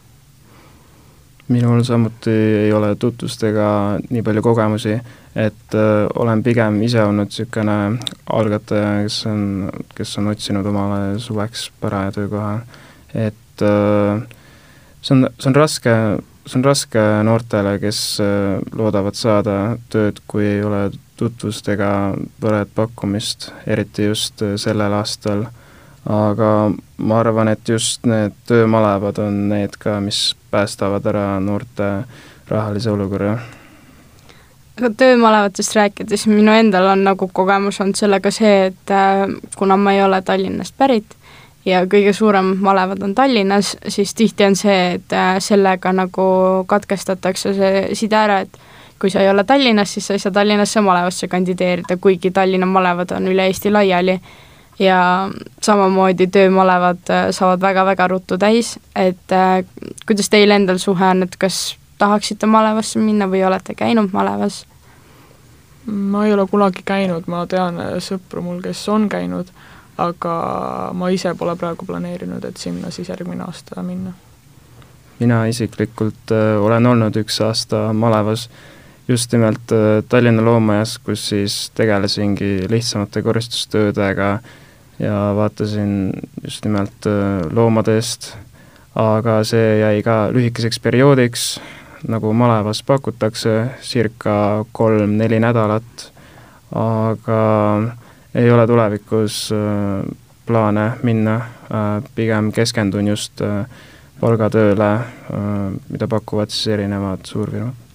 minul 1.48 1.80
samuti 1.80 2.34
ei 2.66 2.72
ole 2.76 2.90
tutvustega 3.00 3.68
nii 4.10 4.22
palju 4.26 4.42
kogemusi, 4.44 4.98
et 5.32 5.76
äh, 5.80 6.04
olen 6.20 6.44
pigem 6.44 6.82
ise 6.84 7.00
olnud 7.00 7.32
niisugune 7.32 7.78
algataja, 8.28 8.90
kes 9.06 9.22
on, 9.32 9.46
kes 9.96 10.12
on 10.20 10.28
otsinud 10.34 10.68
omale 10.68 11.16
suveks 11.24 11.70
paraja 11.80 12.12
töökoha, 12.18 12.58
et 13.14 13.64
see 13.64 15.16
on, 15.16 15.30
see 15.38 15.48
on 15.48 15.56
raske, 15.56 15.94
see 16.48 16.58
on 16.58 16.64
raske 16.64 17.02
noortele, 17.28 17.76
kes 17.82 17.98
loodavad 18.76 19.18
saada 19.18 19.58
tööd, 19.92 20.22
kui 20.30 20.46
ei 20.48 20.62
ole 20.64 20.88
tutvustega 21.18 21.90
põlet 22.40 22.70
pakkumist, 22.74 23.50
eriti 23.66 24.06
just 24.06 24.42
äh, 24.46 24.54
sellel 24.60 24.94
aastal, 25.00 25.46
aga 26.08 26.50
ma 26.98 27.20
arvan, 27.20 27.50
et 27.52 27.68
just 27.68 28.06
need 28.06 28.36
töömalevad 28.48 29.18
on 29.24 29.46
need 29.50 29.76
ka, 29.82 29.98
mis 30.04 30.36
päästavad 30.52 31.06
ära 31.10 31.26
noorte 31.42 31.88
rahalise 32.48 32.90
olukorra. 32.94 33.38
aga 34.78 34.90
töömalevatest 34.96 35.74
rääkides, 35.74 36.26
minu 36.30 36.54
endal 36.54 36.86
on 36.94 37.04
nagu 37.04 37.30
kogemus 37.34 37.80
olnud 37.82 37.98
sellega 37.98 38.30
see, 38.30 38.70
et 38.70 38.94
äh, 38.94 39.26
kuna 39.58 39.76
ma 39.76 39.96
ei 39.96 40.02
ole 40.06 40.22
Tallinnast 40.22 40.78
pärit 40.78 41.17
ja 41.68 41.84
kõige 41.90 42.14
suurem 42.16 42.54
malevad 42.64 43.02
on 43.04 43.14
Tallinnas, 43.14 43.76
siis 43.88 44.14
tihti 44.16 44.46
on 44.46 44.56
see, 44.56 44.78
et 44.96 45.12
äh, 45.12 45.36
sellega 45.44 45.92
nagu 45.92 46.24
katkestatakse 46.66 47.54
see 47.56 47.84
side 47.98 48.16
ära, 48.16 48.40
et 48.46 48.58
kui 48.98 49.12
sa 49.12 49.22
ei 49.22 49.30
ole 49.30 49.44
Tallinnas, 49.44 49.92
siis 49.94 50.08
sa 50.08 50.16
ei 50.16 50.22
saa 50.22 50.32
Tallinnasse 50.34 50.80
malevasse 50.80 51.28
kandideerida, 51.28 51.98
kuigi 52.00 52.30
Tallinna 52.34 52.66
malevad 52.66 53.12
on 53.16 53.28
üle 53.30 53.46
Eesti 53.46 53.72
laiali 53.74 54.18
ja 54.78 55.30
samamoodi 55.62 56.26
töömalevad 56.26 57.10
äh, 57.10 57.26
saavad 57.30 57.60
väga-väga 57.60 58.08
ruttu 58.08 58.38
täis, 58.38 58.78
et 58.96 59.32
äh, 59.32 59.64
kuidas 60.06 60.30
teil 60.30 60.50
endal 60.50 60.78
suhe 60.78 61.04
on, 61.04 61.22
et 61.22 61.36
kas 61.36 61.76
tahaksite 61.98 62.46
malevasse 62.46 62.98
minna 63.02 63.26
või 63.30 63.44
olete 63.46 63.74
käinud 63.74 64.12
malevas? 64.12 64.64
ma 65.88 66.26
ei 66.26 66.32
ole 66.34 66.44
kunagi 66.50 66.82
käinud, 66.84 67.24
ma 67.32 67.46
tean 67.46 67.80
äh, 67.80 67.96
sõpru 68.04 68.42
mul, 68.44 68.60
kes 68.62 68.82
on 68.92 69.08
käinud, 69.08 69.50
aga 69.98 70.34
ma 70.94 71.10
ise 71.10 71.34
pole 71.34 71.56
praegu 71.58 71.86
planeerinud, 71.86 72.44
et 72.44 72.56
sinna 72.56 72.90
siis 72.94 73.08
järgmine 73.08 73.44
aasta 73.44 73.82
minna. 73.82 74.12
mina 75.18 75.44
isiklikult 75.46 76.32
äh, 76.32 76.56
olen 76.62 76.86
olnud 76.86 77.16
üks 77.16 77.40
aasta 77.42 77.92
malevas 77.92 78.48
just 79.08 79.32
nimelt 79.32 79.72
äh, 79.72 80.04
Tallinna 80.08 80.44
Loomaaias, 80.44 80.98
kus 80.98 81.28
siis 81.28 81.70
tegelesingi 81.74 82.68
lihtsamate 82.70 83.22
koristustöödega 83.22 84.38
ja 84.98 85.32
vaatasin 85.36 86.12
just 86.44 86.64
nimelt 86.64 87.06
äh, 87.06 87.46
loomade 87.52 87.96
eest, 87.96 88.34
aga 88.94 89.40
see 89.44 89.78
jäi 89.80 90.02
ka 90.02 90.28
lühikeseks 90.34 90.80
perioodiks, 90.82 91.48
nagu 92.08 92.32
malevas 92.32 92.82
pakutakse, 92.82 93.54
circa 93.82 94.64
kolm-neli 94.72 95.40
nädalat, 95.40 96.08
aga 96.74 97.40
ei 98.34 98.50
ole 98.50 98.66
tulevikus 98.66 99.48
äh, 99.52 100.04
plaane 100.46 100.92
minna, 101.02 101.40
pigem 102.14 102.48
keskendun 102.56 103.10
just 103.10 103.42
palgatööle, 104.20 104.88
mida 105.92 106.08
pakuvad 106.08 106.48
siis 106.48 106.72
erinevad 106.72 107.28
suurfirmad 107.28 107.88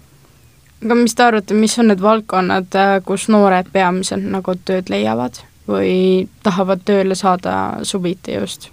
aga 0.84 0.98
mis 1.00 1.16
te 1.16 1.24
arvate, 1.26 1.56
mis 1.58 1.76
on 1.80 1.90
need 1.92 2.04
valdkonnad, 2.04 2.76
äh, 2.76 2.94
kus 3.08 3.28
noored 3.32 3.72
peamiselt 3.74 4.26
nagu 4.30 4.56
tööd 4.68 4.92
leiavad 4.92 5.40
või 5.68 6.28
tahavad 6.44 6.84
tööle 6.86 7.16
saada 7.16 7.56
suviti 7.88 8.36
just? 8.36 8.70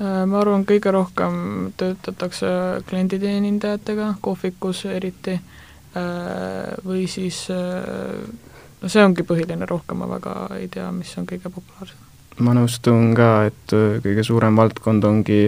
Äh, 0.00 0.24
ma 0.28 0.40
arvan, 0.40 0.64
kõige 0.68 0.92
rohkem 0.94 1.72
töötatakse 1.76 2.48
klienditeenindajatega, 2.88 4.14
kohvikus 4.24 4.84
eriti, 4.88 5.36
äh, 5.36 6.74
või 6.84 7.06
siis 7.10 7.46
no 8.86 8.92
see 8.92 9.02
ongi 9.02 9.24
põhiline, 9.26 9.66
rohkem 9.66 9.98
ma 9.98 10.06
väga 10.14 10.34
ei 10.60 10.68
tea, 10.70 10.86
mis 10.94 11.10
on 11.18 11.26
kõige 11.26 11.50
populaarsem. 11.50 12.04
ma 12.46 12.52
nõustun 12.54 13.10
ka, 13.18 13.30
et 13.50 13.74
kõige 14.04 14.22
suurem 14.26 14.58
valdkond 14.60 15.04
ongi 15.08 15.40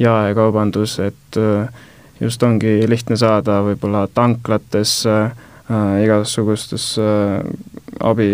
jaekaubandus, 0.00 0.96
et 1.04 1.36
äh, 1.36 1.68
just 2.20 2.42
ongi 2.42 2.80
lihtne 2.88 3.18
saada 3.20 3.60
võib-olla 3.66 4.06
tanklatesse 4.14 5.16
äh,, 5.20 6.02
igasugustesse 6.06 7.04
äh, 7.04 7.48
abi, 8.00 8.30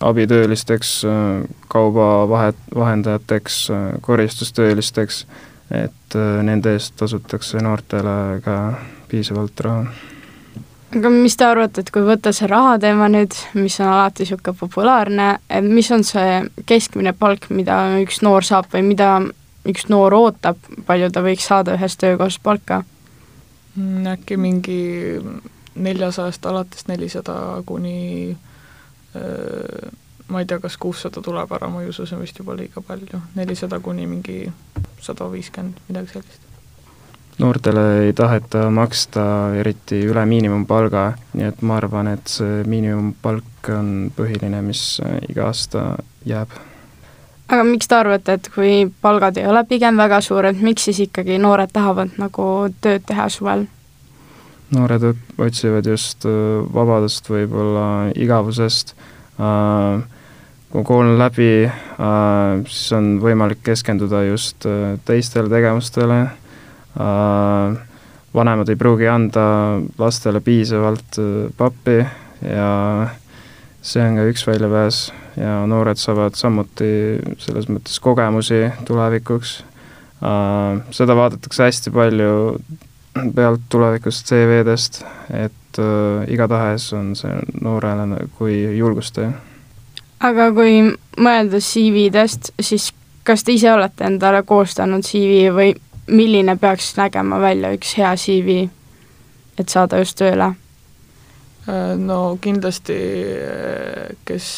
abitöölisteks 0.00 0.92
äh,, 1.04 1.44
kaubavahet, 1.68 2.60
vahendajateks 2.74 3.64
äh,, 3.70 3.88
koristustöölisteks, 4.00 5.26
et 5.84 6.16
äh, 6.16 6.38
nende 6.48 6.78
eest 6.78 6.96
tasutakse 6.96 7.60
noortele 7.60 8.40
ka 8.46 8.60
piisavalt 9.10 9.66
raha 9.68 10.16
aga 10.96 11.10
mis 11.12 11.36
te 11.36 11.44
arvate, 11.44 11.82
et 11.82 11.90
kui 11.92 12.04
võtta 12.06 12.32
see 12.34 12.48
raha 12.50 12.78
teema 12.82 13.08
nüüd, 13.12 13.34
mis 13.58 13.78
on 13.82 13.90
alati 13.92 14.24
niisugune 14.24 14.56
populaarne, 14.60 15.28
et 15.50 15.66
mis 15.66 15.90
on 15.94 16.04
see 16.06 16.40
keskmine 16.68 17.12
palk, 17.18 17.50
mida 17.50 17.80
üks 18.02 18.22
noor 18.24 18.46
saab 18.46 18.70
või 18.72 18.86
mida 18.92 19.10
üks 19.68 19.88
noor 19.92 20.16
ootab, 20.16 20.60
palju 20.88 21.10
ta 21.12 21.22
võiks 21.24 21.48
saada 21.50 21.76
ühest 21.76 22.00
töökohast 22.00 22.42
palka? 22.42 22.82
Mm, 23.76 24.06
äkki 24.14 24.38
mingi 24.40 24.80
neljasajast 25.78 26.46
alates 26.48 26.88
nelisada 26.88 27.62
kuni 27.66 28.36
öö, 29.14 29.90
ma 30.28 30.40
ei 30.40 30.48
tea, 30.48 30.58
kas 30.60 30.76
kuussada 30.80 31.22
tuleb 31.24 31.52
ära, 31.52 31.68
ma 31.70 31.82
ei 31.82 31.92
usu, 31.92 32.06
see 32.06 32.16
on 32.16 32.24
vist 32.24 32.38
juba 32.40 32.56
liiga 32.58 32.82
palju, 32.84 33.20
nelisada 33.36 33.80
kuni 33.80 34.06
mingi 34.08 34.40
sada 35.04 35.28
viiskümmend, 35.32 35.80
midagi 35.88 36.16
sellist. 36.16 36.47
Noortele 37.38 37.84
ei 38.06 38.12
taheta 38.16 38.68
maksta 38.70 39.24
eriti 39.60 40.00
üle 40.08 40.24
miinimumpalga, 40.26 41.12
nii 41.38 41.50
et 41.52 41.62
ma 41.62 41.76
arvan, 41.78 42.10
et 42.14 42.26
see 42.30 42.64
miinimumpalk 42.66 43.70
on 43.74 43.92
põhiline, 44.16 44.62
mis 44.66 44.98
iga 45.28 45.50
aasta 45.52 45.90
jääb 46.26 46.56
aga 47.48 47.64
miks 47.64 47.88
te 47.88 47.96
arvate, 47.96 48.36
et 48.36 48.50
kui 48.52 48.72
palgad 49.02 49.38
ei 49.40 49.48
ole 49.48 49.64
pigem 49.68 49.96
väga 49.96 50.20
suured, 50.24 50.60
miks 50.64 50.88
siis 50.88 51.00
ikkagi 51.06 51.38
noored 51.40 51.72
tahavad 51.72 52.14
nagu 52.20 52.44
tööd 52.84 53.06
teha 53.08 53.28
suvel? 53.32 53.66
noored 54.74 55.04
otsivad 55.40 55.86
just 55.88 56.26
äh, 56.28 56.60
vabadust 56.74 57.30
võib-olla 57.30 58.10
igavusest, 58.20 58.92
äh, 59.40 60.02
kui 60.68 60.84
kool 60.84 61.06
on 61.06 61.16
läbi, 61.16 61.64
äh, 61.64 62.58
siis 62.68 62.92
on 62.98 63.14
võimalik 63.22 63.62
keskenduda 63.64 64.26
just 64.26 64.68
teistele 65.08 65.48
tegevustele, 65.48 66.20
vanemad 68.34 68.68
ei 68.68 68.76
pruugi 68.76 69.06
anda 69.08 69.44
lastele 69.98 70.40
piisavalt 70.42 71.18
pappi 71.56 72.00
ja 72.42 72.72
see 73.82 74.02
on 74.02 74.18
ka 74.18 74.26
üks 74.32 74.42
väljapääs 74.48 74.98
ja 75.38 75.54
noored 75.70 76.00
saavad 76.00 76.34
samuti 76.34 76.90
selles 77.38 77.68
mõttes 77.70 78.00
kogemusi 78.02 78.64
tulevikuks, 78.88 79.54
seda 80.98 81.16
vaadatakse 81.16 81.68
hästi 81.68 81.94
palju 81.94 82.34
pealt 83.34 83.60
tulevikust 83.68 84.28
CV-dest, 84.28 85.02
et 85.34 85.78
äh, 85.78 86.30
igatahes 86.32 86.92
on 86.96 87.14
see 87.18 87.34
noorele 87.60 88.24
kui 88.38 88.60
julgustaja. 88.78 89.32
aga 90.20 90.50
kui 90.54 90.80
mõelda 91.18 91.60
CV-dest, 91.62 92.52
siis 92.60 92.92
kas 93.26 93.44
te 93.44 93.54
ise 93.54 93.72
olete 93.72 94.06
endale 94.08 94.42
koostanud 94.46 95.06
CV 95.06 95.48
või 95.54 95.74
milline 96.08 96.56
peaks 96.56 96.94
nägema 96.96 97.40
välja 97.40 97.72
üks 97.76 97.96
hea 97.98 98.14
CV, 98.16 98.62
et 99.58 99.68
saada 99.68 100.00
just 100.00 100.18
tööle? 100.18 100.52
Äh, 101.68 101.94
no 102.00 102.38
kindlasti, 102.40 102.96
kes, 104.28 104.48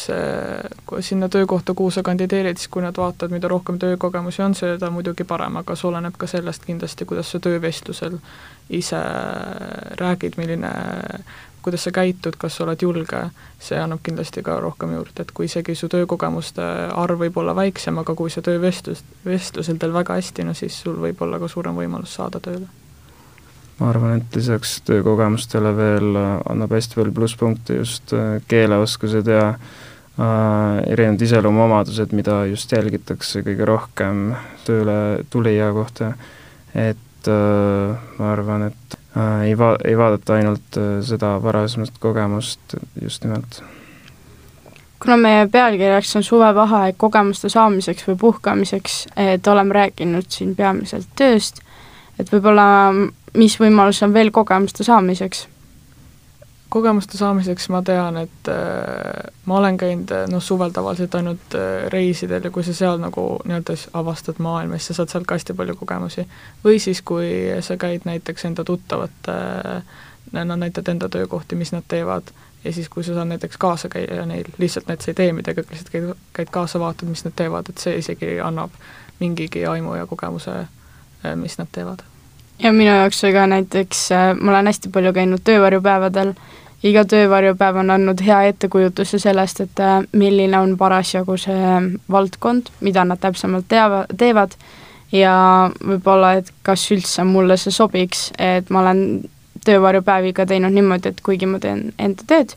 kui 0.87 1.03
sinna 1.03 1.29
töökohta, 1.29 1.75
kuhu 1.75 1.91
sa 1.91 2.03
kandideerid, 2.07 2.59
siis 2.59 2.71
kui 2.71 2.83
nad 2.85 2.97
vaatavad, 2.97 3.33
mida 3.35 3.51
rohkem 3.51 3.79
töökogemusi 3.79 4.43
on, 4.45 4.55
seda 4.55 4.91
muidugi 4.93 5.27
parem, 5.27 5.59
aga 5.59 5.75
see 5.75 5.89
oleneb 5.91 6.15
ka 6.17 6.29
sellest 6.31 6.65
kindlasti, 6.67 7.07
kuidas 7.09 7.31
sa 7.33 7.43
töövestlusel 7.43 8.19
ise 8.71 9.01
räägid, 9.99 10.37
milline, 10.39 10.71
kuidas 11.61 11.85
sa 11.85 11.91
käitud, 11.95 12.35
kas 12.41 12.57
sa 12.57 12.65
oled 12.65 12.81
julge, 12.81 13.21
see 13.61 13.79
annab 13.79 14.01
kindlasti 14.03 14.43
ka 14.45 14.57
rohkem 14.63 14.95
juurde, 14.95 15.23
et 15.23 15.31
kui 15.35 15.47
isegi 15.49 15.75
su 15.77 15.89
töökogemuste 15.91 16.65
arv 16.97 17.21
võib 17.21 17.37
olla 17.41 17.55
väiksem, 17.57 17.99
aga 18.01 18.15
kui 18.17 18.33
sa 18.33 18.43
töövestlus, 18.45 19.03
vestlusel 19.25 19.79
teed 19.81 19.93
väga 19.93 20.17
hästi, 20.19 20.45
no 20.47 20.55
siis 20.57 20.77
sul 20.83 20.97
võib 21.01 21.21
olla 21.21 21.39
ka 21.41 21.49
suurem 21.51 21.77
võimalus 21.77 22.15
saada 22.17 22.41
tööle. 22.43 22.67
Ma 23.81 23.89
arvan, 23.89 24.19
et 24.19 24.35
lisaks 24.37 24.75
töökogemustele 24.85 25.71
veel 25.73 26.17
äh, 26.19 26.33
annab 26.51 26.75
hästi 26.75 26.99
palju 26.99 27.15
plusspunkte 27.17 27.79
just 27.79 28.13
äh, 28.13 28.35
keeleoskused 28.51 29.29
ja 29.31 29.47
äh, 29.55 30.81
erinevad 30.91 31.25
iseloomuomadused, 31.25 32.13
mida 32.13 32.43
just 32.51 32.71
jälgitakse 32.73 33.41
kõige 33.45 33.65
rohkem 33.65 34.35
tööle 34.67 34.97
tulija 35.33 35.71
kohta, 35.73 36.11
et 36.77 37.31
äh, 37.31 38.11
ma 38.19 38.33
arvan, 38.35 38.69
et 38.69 39.00
ei 39.45 39.57
va-, 39.57 39.77
ei 39.85 39.97
vaadata 39.97 40.39
ainult 40.39 40.77
äh, 40.79 40.97
seda 41.05 41.35
varasemat 41.43 41.97
kogemust 41.99 42.75
just 43.01 43.23
nimelt 43.23 43.63
kuna 45.01 45.17
meie 45.17 45.47
pealkirjaks 45.51 46.15
on 46.15 46.23
suvevaheaeg 46.23 46.95
kogemuste 46.97 47.49
saamiseks 47.49 48.05
või 48.07 48.17
puhkamiseks, 48.21 48.97
et 49.17 49.47
oleme 49.47 49.73
rääkinud 49.73 50.29
siin 50.29 50.55
peamiselt 50.55 51.09
tööst, 51.17 51.63
et 52.19 52.29
võib-olla 52.29 52.67
mis 53.33 53.57
võimalus 53.59 54.03
on 54.05 54.13
veel 54.13 54.31
kogemuste 54.31 54.85
saamiseks? 54.85 55.47
Kogemuste 56.71 57.17
saamiseks 57.17 57.67
ma 57.69 57.81
tean, 57.83 58.17
et 58.17 58.49
äh, 58.49 59.31
ma 59.45 59.57
olen 59.59 59.77
käinud 59.77 60.11
noh, 60.31 60.43
suvel 60.43 60.71
tavaliselt 60.71 61.15
ainult 61.19 61.55
äh, 61.59 61.87
reisidel 61.91 62.47
ja 62.47 62.51
kui 62.51 62.63
sa 62.63 62.75
seal 62.75 63.01
nagu 63.01 63.25
nii-öelda 63.43 63.75
avastad 63.99 64.39
maailma, 64.39 64.79
siis 64.79 64.93
sa 64.93 65.01
saad 65.01 65.11
sealt 65.11 65.27
ka 65.27 65.35
hästi 65.35 65.55
palju 65.57 65.75
kogemusi. 65.81 66.27
või 66.63 66.79
siis, 66.79 67.01
kui 67.01 67.27
sa 67.59 67.77
käid 67.77 68.07
näiteks 68.07 68.47
enda 68.47 68.63
tuttavate 68.67 69.35
äh,, 69.35 69.99
nad 70.31 70.55
näitavad 70.55 70.93
enda 70.93 71.09
töökohti, 71.09 71.59
mis 71.59 71.73
nad 71.75 71.83
teevad, 71.87 72.31
ja 72.63 72.73
siis, 72.73 72.89
kui 72.89 73.03
sa 73.03 73.17
saad 73.17 73.27
näiteks 73.33 73.57
kaasa 73.57 73.89
käia 73.89 74.25
neil, 74.25 74.47
lihtsalt 74.57 74.87
need 74.87 75.03
sa 75.03 75.11
ei 75.11 75.17
tee 75.19 75.33
midagi, 75.35 75.65
lihtsalt 75.69 75.91
käid, 75.91 76.13
käid 76.33 76.53
kaasa, 76.55 76.79
vaatad, 76.79 77.09
mis 77.09 77.25
nad 77.27 77.35
teevad, 77.35 77.69
et 77.69 77.83
see 77.83 77.97
isegi 77.99 78.37
annab 78.39 78.79
mingigi 79.19 79.65
aimu 79.67 79.97
ja 79.99 80.07
kogemuse, 80.07 80.63
äh, 81.25 81.35
mis 81.35 81.59
nad 81.59 81.67
teevad 81.71 82.07
ja 82.63 82.71
minu 82.73 82.91
jaoks 82.91 83.21
ka 83.33 83.47
näiteks, 83.47 84.11
äh, 84.11 84.35
ma 84.39 84.51
olen 84.51 84.69
hästi 84.69 84.89
palju 84.89 85.13
käinud 85.13 85.43
töövarjupäevadel, 85.43 86.33
iga 86.83 87.03
töövarjupäev 87.05 87.81
on 87.83 87.89
andnud 87.89 88.21
hea 88.25 88.41
ettekujutuse 88.51 89.19
sellest, 89.19 89.61
et 89.65 89.79
äh, 89.79 90.01
milline 90.11 90.59
on 90.59 90.77
parasjagu 90.77 91.37
see 91.37 91.75
valdkond, 92.11 92.71
mida 92.81 93.05
nad 93.05 93.21
täpsemalt 93.21 93.67
teava, 93.69 94.05
teevad 94.17 94.55
ja 95.11 95.35
võib-olla, 95.85 96.35
et 96.39 96.51
kas 96.63 96.85
üldse 96.93 97.25
mulle 97.27 97.57
see 97.57 97.73
sobiks, 97.75 98.29
et 98.39 98.69
ma 98.69 98.83
olen 98.85 99.05
töövarjupäeviga 99.65 100.45
teinud 100.49 100.73
niimoodi, 100.73 101.11
et 101.11 101.21
kuigi 101.21 101.49
ma 101.49 101.59
teen 101.61 101.91
enda 101.99 102.25
tööd, 102.27 102.53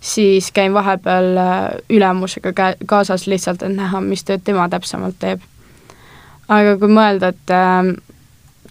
siis 0.00 0.52
käin 0.54 0.74
vahepeal 0.76 1.30
äh, 1.36 1.62
ülemusega 1.90 2.52
kä-, 2.56 2.76
kaasas 2.86 3.26
lihtsalt, 3.26 3.64
et 3.64 3.76
näha, 3.76 4.00
mis 4.04 4.24
tööd 4.24 4.44
tema 4.44 4.68
täpsemalt 4.68 5.16
teeb. 5.20 5.40
aga 6.48 6.78
kui 6.80 6.88
mõelda, 6.88 7.28
et 7.34 7.50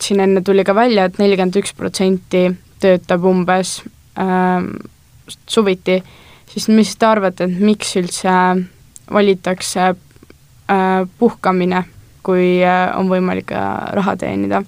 siin 0.03 0.21
enne 0.23 0.41
tuli 0.45 0.63
ka 0.67 0.75
välja 0.75 1.05
et, 1.07 1.15
et 1.17 1.23
nelikümmend 1.23 1.59
üks 1.61 1.73
protsenti 1.77 2.47
töötab 2.81 3.25
umbes 3.25 3.79
äh, 4.19 4.63
suviti, 5.49 6.01
siis 6.51 6.67
mis 6.71 6.95
te 6.95 7.09
arvate, 7.09 7.47
et 7.47 7.59
miks 7.59 7.95
üldse 7.99 8.33
valitakse 9.13 9.87
äh, 9.89 11.05
puhkamine, 11.19 11.83
kui 12.25 12.57
äh, 12.63 12.89
on 12.97 13.09
võimalik 13.11 13.53
äh, 13.55 13.71
raha 13.97 14.17
teenida 14.19 14.63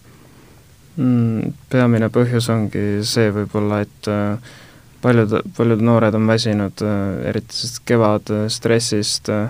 mm,? 0.95 1.53
Peamine 1.69 2.09
põhjus 2.13 2.49
ongi 2.53 3.03
see 3.07 3.29
võib-olla, 3.35 3.83
et 3.85 4.09
äh, 4.11 4.57
paljud, 5.01 5.39
paljud 5.57 5.83
noored 5.85 6.15
on 6.17 6.27
väsinud 6.27 6.83
äh,, 6.85 7.29
eriti 7.31 7.55
sellest 7.55 7.83
kevadstressist 7.87 9.31
äh,, 9.33 9.49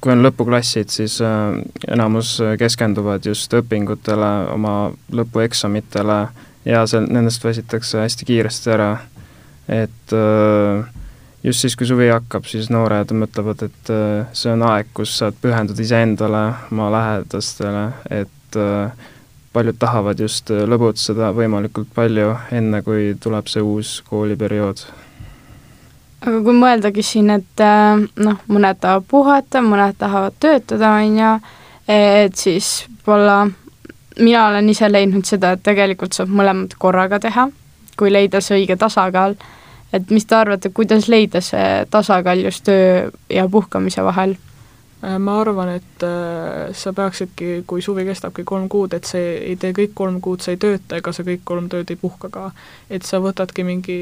kui 0.00 0.12
on 0.14 0.24
lõpuklassid, 0.24 0.92
siis 0.92 1.18
äh, 1.24 1.58
enamus 1.92 2.36
keskenduvad 2.58 3.26
just 3.28 3.52
õpingutele, 3.56 4.30
oma 4.54 4.74
lõpueksamitele 5.16 6.20
ja 6.68 6.86
seal, 6.88 7.08
nendest 7.12 7.44
väsitakse 7.44 8.00
hästi 8.04 8.28
kiiresti 8.28 8.72
ära. 8.76 8.90
et 9.68 10.14
äh, 10.16 10.86
just 11.44 11.60
siis, 11.60 11.76
kui 11.76 11.86
suvi 11.86 12.08
hakkab, 12.10 12.48
siis 12.48 12.70
noored 12.72 13.12
mõtlevad, 13.12 13.66
et 13.68 13.92
äh, 13.92 14.26
see 14.32 14.52
on 14.52 14.64
aeg, 14.70 14.88
kus 14.96 15.18
saad 15.20 15.36
pühenduda 15.42 15.84
iseendale, 15.84 16.44
oma 16.72 16.90
lähedastele, 16.96 17.86
et 18.10 18.58
paljud 19.52 19.76
tahavad 19.78 20.18
just 20.18 20.50
lõbutseda 20.50 21.28
võimalikult 21.34 21.92
palju, 21.94 22.32
enne 22.54 22.80
kui 22.82 23.12
tuleb 23.22 23.46
see 23.50 23.62
uus 23.62 24.00
kooliperiood 24.08 24.82
aga 26.20 26.42
kui 26.44 26.56
mõeldagi 26.56 27.04
siin, 27.04 27.30
et 27.32 27.64
äh, 27.64 28.02
noh, 28.24 28.42
mõned 28.48 28.80
tahavad 28.80 29.08
puhata, 29.08 29.62
mõned 29.64 29.96
tahavad 29.98 30.36
töötada, 30.40 30.96
on 31.00 31.18
ju, 31.20 31.32
et 31.90 32.36
siis 32.36 32.72
võib-olla 32.90 33.46
mina 34.20 34.48
olen 34.48 34.68
ise 34.68 34.88
leidnud 34.90 35.24
seda, 35.28 35.54
et 35.54 35.64
tegelikult 35.64 36.16
saab 36.16 36.32
mõlemat 36.34 36.76
korraga 36.78 37.20
teha, 37.22 37.48
kui 37.98 38.12
leida 38.12 38.40
see 38.44 38.60
õige 38.60 38.76
tasakaal. 38.80 39.36
et 39.92 40.10
mis 40.10 40.24
te 40.24 40.36
arvate, 40.36 40.70
kuidas 40.70 41.08
leida 41.08 41.40
see 41.42 41.84
tasakaal 41.90 42.44
just 42.44 42.64
töö 42.64 43.10
ja 43.30 43.48
puhkamise 43.48 44.04
vahel? 44.06 44.36
Äh, 45.04 45.18
ma 45.18 45.40
arvan, 45.40 45.68
et 45.68 46.02
äh, 46.02 46.74
sa 46.76 46.92
peaksidki, 46.92 47.64
kui 47.66 47.80
suvi 47.82 48.04
kestabki 48.04 48.44
kolm 48.44 48.66
kuud, 48.68 48.92
et 48.92 49.06
sa 49.08 49.16
ei 49.16 49.54
tee 49.56 49.72
kõik 49.72 49.94
kolm 49.96 50.18
kuud, 50.20 50.42
sa 50.44 50.52
ei 50.52 50.60
tööta 50.60 50.98
ega 51.00 51.14
sa 51.16 51.24
kõik 51.24 51.40
kolm 51.48 51.70
tööd 51.72 51.88
ei 51.88 51.96
puhka 51.96 52.28
ka. 52.28 52.50
et 52.90 53.06
sa 53.08 53.20
võtadki 53.24 53.64
mingi, 53.64 53.96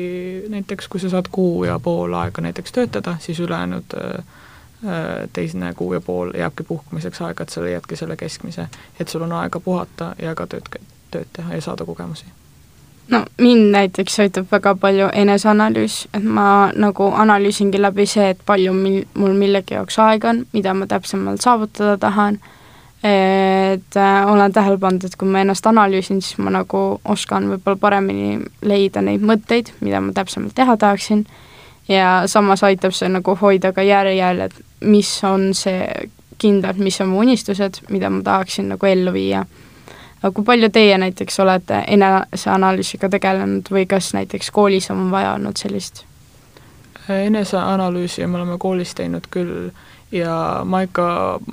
näiteks 0.50 0.90
kui 0.90 0.98
sa 0.98 1.12
saad 1.12 1.30
kuu 1.30 1.62
ja 1.68 1.78
pool 1.78 2.16
aega 2.18 2.42
näiteks 2.42 2.74
töötada, 2.74 3.14
siis 3.22 3.38
ülejäänud 3.46 3.94
äh, 3.94 5.22
teine 5.32 5.70
kuu 5.78 5.94
ja 5.94 6.00
pool 6.00 6.34
jääbki 6.34 6.66
puhkamiseks 6.66 7.22
aega, 7.28 7.46
et 7.46 7.54
sa 7.54 7.62
leiadki 7.62 7.96
selle 7.96 8.18
keskmise. 8.18 8.66
et 8.98 9.08
sul 9.08 9.22
on 9.22 9.38
aega 9.38 9.60
puhata 9.60 10.16
ja 10.18 10.34
ka 10.34 10.50
tööd, 10.50 10.66
tööd 11.14 11.30
teha 11.32 11.54
ja 11.54 11.62
saada 11.62 11.86
kogemusi 11.86 12.26
no 13.10 13.24
mind 13.40 13.70
näiteks 13.72 14.20
aitab 14.20 14.46
väga 14.52 14.74
palju 14.80 15.08
eneseanalüüs, 15.12 15.96
et 16.14 16.24
ma 16.24 16.70
nagu 16.76 17.10
analüüsingi 17.16 17.80
läbi 17.80 18.06
see, 18.06 18.30
et 18.34 18.44
palju 18.46 18.74
mil-, 18.76 19.06
mul 19.18 19.34
millegi 19.38 19.76
jaoks 19.78 19.98
aega 20.04 20.32
on, 20.34 20.44
mida 20.52 20.74
ma 20.74 20.86
täpsemalt 20.90 21.44
saavutada 21.44 21.96
tahan, 21.98 22.38
et 23.02 23.96
äh, 23.96 24.30
olen 24.32 24.52
tähele 24.52 24.78
pannud, 24.78 25.04
et 25.04 25.16
kui 25.16 25.28
ma 25.28 25.42
ennast 25.44 25.66
analüüsin, 25.66 26.22
siis 26.22 26.38
ma 26.42 26.52
nagu 26.52 27.00
oskan 27.04 27.48
võib-olla 27.52 27.80
paremini 27.80 28.38
leida 28.62 29.02
neid 29.04 29.24
mõtteid, 29.24 29.72
mida 29.80 30.02
ma 30.04 30.12
täpsemalt 30.16 30.56
teha 30.58 30.76
tahaksin, 30.76 31.24
ja 31.88 32.22
samas 32.26 32.64
aitab 32.66 32.92
see 32.96 33.08
nagu 33.12 33.36
hoida 33.40 33.72
ka 33.72 33.86
järjel, 33.86 34.48
et 34.48 34.60
mis 34.84 35.12
on 35.24 35.52
see 35.56 35.86
kindlalt, 36.38 36.78
mis 36.82 37.00
on 37.02 37.10
mu 37.12 37.22
unistused, 37.24 37.80
mida 37.90 38.10
ma 38.10 38.22
tahaksin 38.26 38.68
nagu 38.74 38.86
ellu 38.86 39.14
viia 39.14 39.46
aga 40.22 40.32
kui 40.34 40.44
palju 40.44 40.70
teie 40.74 40.98
näiteks 40.98 41.40
olete 41.40 41.82
eneseanalüüsiga 41.86 43.08
tegelenud 43.08 43.70
või 43.70 43.86
kas 43.86 44.12
näiteks 44.14 44.50
koolis 44.50 44.90
on 44.90 45.10
vaja 45.10 45.34
olnud 45.38 45.56
sellist? 45.56 46.04
eneseanalüüsi 47.08 48.26
me 48.26 48.36
oleme 48.36 48.58
koolis 48.58 48.94
teinud 48.94 49.30
küll 49.30 49.70
ja 50.12 50.34
ma 50.64 50.82
ikka 50.84 51.06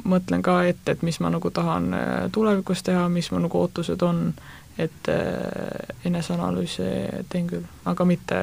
mõtlen 0.07 0.43
ka 0.43 0.59
ette, 0.67 0.95
et 0.95 1.01
mis 1.03 1.19
ma 1.19 1.31
nagu 1.31 1.51
tahan 1.51 1.93
äh, 1.93 2.11
tulevikus 2.31 2.83
teha, 2.83 3.07
mis 3.09 3.31
mu 3.31 3.39
nagu 3.43 3.59
ootused 3.61 4.01
on, 4.03 4.29
et 4.77 5.09
äh, 5.11 5.95
eneseanalüüsi 6.05 6.91
teen 7.29 7.47
küll, 7.47 7.65
aga 7.85 8.05
mitte, 8.05 8.41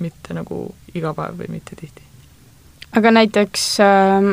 mitte 0.00 0.36
nagu 0.36 0.66
iga 0.94 1.14
päev 1.16 1.40
või 1.40 1.56
mitte 1.58 1.76
tihti. 1.76 2.04
aga 2.96 3.10
näiteks 3.10 3.64
äh, 3.84 4.30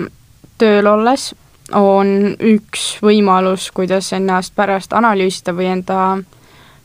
tööl 0.58 0.88
olles 0.88 1.34
on 1.71 2.36
üks 2.39 2.97
võimalus, 3.02 3.69
kuidas 3.71 4.12
ennast 4.13 4.56
pärast 4.56 4.93
analüüsida 4.93 5.54
või 5.56 5.69
enda 5.78 5.99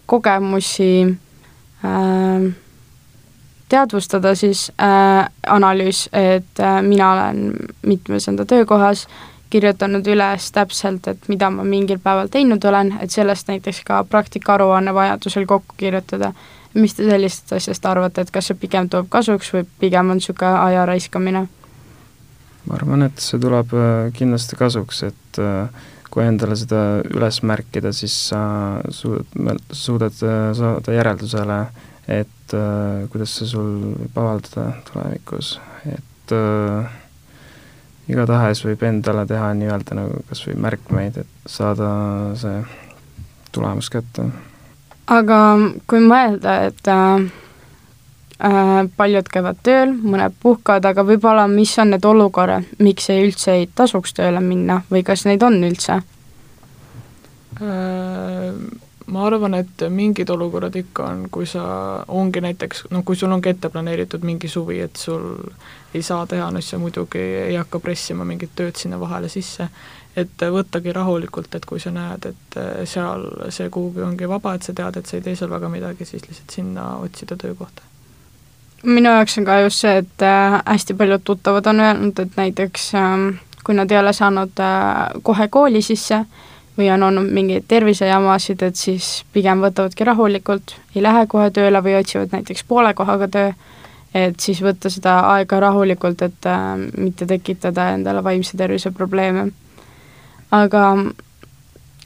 kogemusi 0.06 0.92
äh, 1.84 2.52
teadvustada 3.68 4.34
siis 4.34 4.72
äh, 4.80 5.28
analüüs, 5.46 6.08
et 6.12 6.60
äh, 6.60 6.82
mina 6.82 7.12
olen 7.12 7.52
mitmes 7.82 8.28
enda 8.28 8.44
töökohas 8.44 9.06
kirjutanud 9.50 10.06
üles 10.06 10.52
täpselt, 10.52 11.06
et 11.08 11.28
mida 11.28 11.50
ma 11.50 11.64
mingil 11.64 12.00
päeval 12.04 12.28
teinud 12.32 12.64
olen, 12.68 12.94
et 13.00 13.10
sellest 13.10 13.48
näiteks 13.48 13.80
ka 13.88 14.02
praktikaaruanne 14.04 14.94
vajadusel 14.94 15.46
kokku 15.46 15.74
kirjutada. 15.76 16.32
mis 16.74 16.94
te 16.94 17.04
sellisest 17.08 17.52
asjast 17.52 17.86
arvate, 17.86 18.20
et 18.20 18.30
kas 18.30 18.46
see 18.46 18.54
pigem 18.54 18.88
toob 18.92 19.06
kasuks 19.08 19.48
või 19.54 19.64
pigem 19.80 20.10
on 20.10 20.20
niisugune 20.20 20.58
aja 20.60 20.84
raiskamine? 20.86 21.48
Ma 22.68 22.76
arvan, 22.76 23.06
et 23.08 23.22
see 23.22 23.40
tuleb 23.40 23.72
äh, 23.76 24.10
kindlasti 24.16 24.58
kasuks, 24.60 25.02
et 25.08 25.40
äh, 25.42 25.86
kui 26.12 26.24
endale 26.24 26.56
seda 26.58 26.82
üles 27.08 27.40
märkida, 27.46 27.92
siis 27.96 28.14
sa 28.30 28.40
suudad, 28.92 29.60
suudad 29.72 30.22
äh, 30.24 30.50
saada 30.56 30.96
järeldusele, 30.96 31.60
et 32.08 32.34
kuidas 33.12 33.34
see 33.36 33.48
sul 33.50 33.66
võib 33.92 34.14
avaldada 34.16 34.70
tulevikus, 34.88 35.58
et 35.84 36.32
äh, 36.32 36.94
igatahes 38.08 38.62
võib 38.64 38.84
endale 38.88 39.26
teha 39.28 39.50
nii-öelda 39.56 39.98
nagu 39.98 40.22
kas 40.28 40.40
või 40.46 40.56
märkmeid, 40.64 41.18
et 41.22 41.50
saada 41.50 41.90
see 42.40 42.62
tulemus 43.52 43.90
kätte. 43.92 44.30
aga 45.12 45.40
kui 45.90 46.00
mõelda, 46.04 46.56
et 46.68 46.88
äh, 46.92 47.28
paljud 48.96 49.28
käivad 49.32 49.58
tööl, 49.66 49.92
mõned 49.98 50.36
puhkavad, 50.42 50.84
aga 50.86 51.02
võib-olla 51.02 51.48
mis 51.50 51.72
on 51.82 51.90
need 51.94 52.04
olukorrad, 52.06 52.68
miks 52.78 53.10
ei 53.10 53.24
üldse 53.26 53.56
ei 53.58 53.66
tasuks 53.66 54.14
tööle 54.14 54.40
minna 54.40 54.82
või 54.90 55.02
kas 55.06 55.26
neid 55.26 55.42
on 55.42 55.58
üldse? 55.66 55.98
Äh, 57.58 58.54
ma 59.10 59.24
arvan, 59.26 59.56
et 59.58 59.82
mingid 59.90 60.30
olukorrad 60.30 60.76
ikka 60.78 61.08
on, 61.10 61.24
kui 61.34 61.48
sa, 61.50 61.64
ongi 62.14 62.42
näiteks, 62.44 62.86
noh, 62.94 63.02
kui 63.04 63.18
sul 63.18 63.32
ongi 63.34 63.50
ette 63.50 63.70
planeeritud 63.74 64.22
mingi 64.26 64.50
suvi, 64.52 64.78
et 64.84 64.96
sul 65.00 65.32
ei 65.94 66.04
saa 66.06 66.26
teha, 66.30 66.50
no 66.52 66.62
siis 66.62 66.76
sa 66.76 66.82
muidugi 66.82 67.22
ei 67.48 67.56
hakka 67.56 67.80
pressima 67.82 68.26
mingit 68.28 68.54
tööd 68.54 68.78
sinna 68.78 69.00
vahele 69.00 69.30
sisse, 69.32 69.66
et 70.18 70.46
võttagi 70.54 70.94
rahulikult, 70.94 71.54
et 71.58 71.66
kui 71.66 71.82
sa 71.82 71.90
näed, 71.94 72.30
et 72.30 72.58
seal 72.90 73.26
see 73.54 73.70
kuhugi 73.72 74.04
ongi 74.06 74.30
vaba, 74.30 74.54
et 74.54 74.66
sa 74.66 74.76
tead, 74.76 75.00
et 75.00 75.10
sa 75.10 75.18
ei 75.18 75.26
tee 75.26 75.38
seal 75.38 75.50
väga 75.50 75.70
midagi, 75.72 76.06
siis 76.06 76.26
lihtsalt 76.28 76.58
sinna 76.60 76.90
otsida 77.02 77.38
töökohta. 77.40 77.87
Minu 78.84 79.10
jaoks 79.10 79.38
on 79.38 79.44
ka 79.44 79.60
just 79.60 79.82
see, 79.84 79.96
et 80.02 80.22
äh, 80.22 80.60
hästi 80.66 80.94
paljud 80.94 81.24
tuttavad 81.24 81.66
on 81.66 81.80
öelnud, 81.80 82.18
et 82.18 82.36
näiteks 82.36 82.92
äh, 82.94 83.40
kui 83.64 83.74
nad 83.74 83.90
ei 83.90 83.98
ole 83.98 84.12
saanud 84.12 84.60
äh, 84.64 85.20
kohe 85.22 85.48
kooli 85.48 85.82
sisse, 85.82 86.22
või 86.78 86.92
on 86.94 87.02
olnud 87.02 87.32
mingeid 87.34 87.66
tervisejamasid, 87.68 88.62
et 88.62 88.76
siis 88.78 89.24
pigem 89.34 89.60
võtavadki 89.64 90.06
rahulikult, 90.06 90.76
ei 90.94 91.02
lähe 91.02 91.26
kohe 91.26 91.50
tööle 91.50 91.82
või 91.82 91.96
otsivad 91.98 92.32
näiteks 92.32 92.62
poole 92.68 92.94
kohaga 92.94 93.28
töö, 93.28 93.50
et 94.14 94.40
siis 94.40 94.62
võtta 94.62 94.90
seda 94.90 95.18
aega 95.34 95.60
rahulikult, 95.60 96.22
et 96.22 96.46
äh, 96.46 96.68
mitte 96.96 97.26
tekitada 97.26 97.90
endale 97.96 98.22
vaimse 98.24 98.56
tervise 98.56 98.90
probleeme. 98.90 99.50
aga 100.50 100.82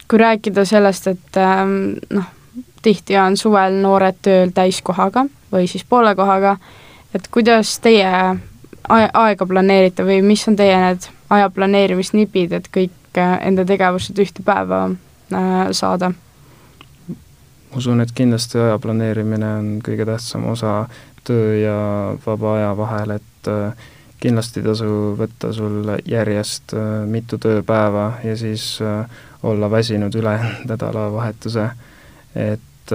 kui 0.08 0.18
rääkida 0.18 0.64
sellest, 0.64 1.06
et 1.06 1.36
äh, 1.36 1.62
noh, 2.10 2.32
tihti 2.82 3.16
on 3.16 3.36
suvel 3.36 3.78
noored 3.84 4.18
tööl 4.22 4.50
täiskohaga 4.56 5.26
või 5.52 5.68
siis 5.70 5.84
poole 5.84 6.14
kohaga, 6.16 6.56
et 7.14 7.28
kuidas 7.30 7.78
teie 7.84 8.08
aega 8.88 9.46
planeerite 9.46 10.04
või 10.04 10.22
mis 10.26 10.42
on 10.48 10.56
teie 10.56 10.76
need 10.80 11.06
aja 11.32 11.50
planeerimisnipid, 11.54 12.52
et 12.52 12.66
kõik 12.72 12.98
kõik 13.12 13.40
enda 13.46 13.64
tegevused 13.64 14.18
ühte 14.18 14.42
päeva 14.44 14.90
äh, 15.32 15.70
saada? 15.72 16.12
usun, 17.76 18.00
et 18.00 18.12
kindlasti 18.12 18.58
aja 18.60 18.78
planeerimine 18.78 19.48
on 19.56 19.68
kõige 19.84 20.04
tähtsam 20.04 20.44
osa 20.50 20.88
töö 21.24 21.56
ja 21.56 21.76
vaba 22.26 22.56
aja 22.56 22.76
vahel, 22.76 23.14
et 23.16 23.48
äh, 23.48 23.72
kindlasti 24.20 24.60
ei 24.60 24.66
tasu 24.66 25.16
võtta 25.18 25.52
sul 25.52 25.94
järjest 26.04 26.74
äh, 26.76 27.06
mitu 27.08 27.38
tööpäeva 27.38 28.18
ja 28.24 28.36
siis 28.36 28.78
olla 29.42 29.70
väsinud 29.70 30.14
üle 30.14 30.36
nädalavahetuse, 30.70 31.70
et 32.34 32.92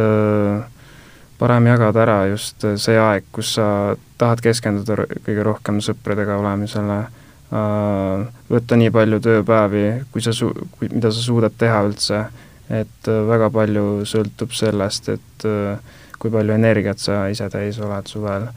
parem 1.38 1.68
jagada 1.70 2.02
ära 2.02 2.18
just 2.32 2.66
see 2.82 2.98
aeg, 2.98 3.28
kus 3.32 3.54
sa 3.60 3.96
tahad 4.18 4.42
keskenduda 4.42 5.06
kõige 5.26 5.44
rohkem 5.46 5.82
sõpradega 5.86 6.40
olemisele 6.42 7.06
Äh, 7.48 8.24
võtta 8.52 8.76
nii 8.76 8.92
palju 8.92 9.22
tööpäevi, 9.24 9.84
kui 10.12 10.24
sa 10.24 10.34
su-, 10.36 10.52
kui, 10.76 10.90
mida 10.92 11.14
sa 11.16 11.22
suudad 11.24 11.54
teha 11.56 11.80
üldse, 11.88 12.26
et 12.68 13.08
äh, 13.08 13.22
väga 13.30 13.48
palju 13.56 14.04
sõltub 14.10 14.52
sellest, 14.56 15.08
et 15.16 15.46
äh, 15.48 15.94
kui 16.20 16.34
palju 16.34 16.58
energiat 16.58 17.00
sa 17.00 17.22
ise 17.32 17.48
täis 17.54 17.80
oled 17.80 18.12
suvel, 18.12 18.50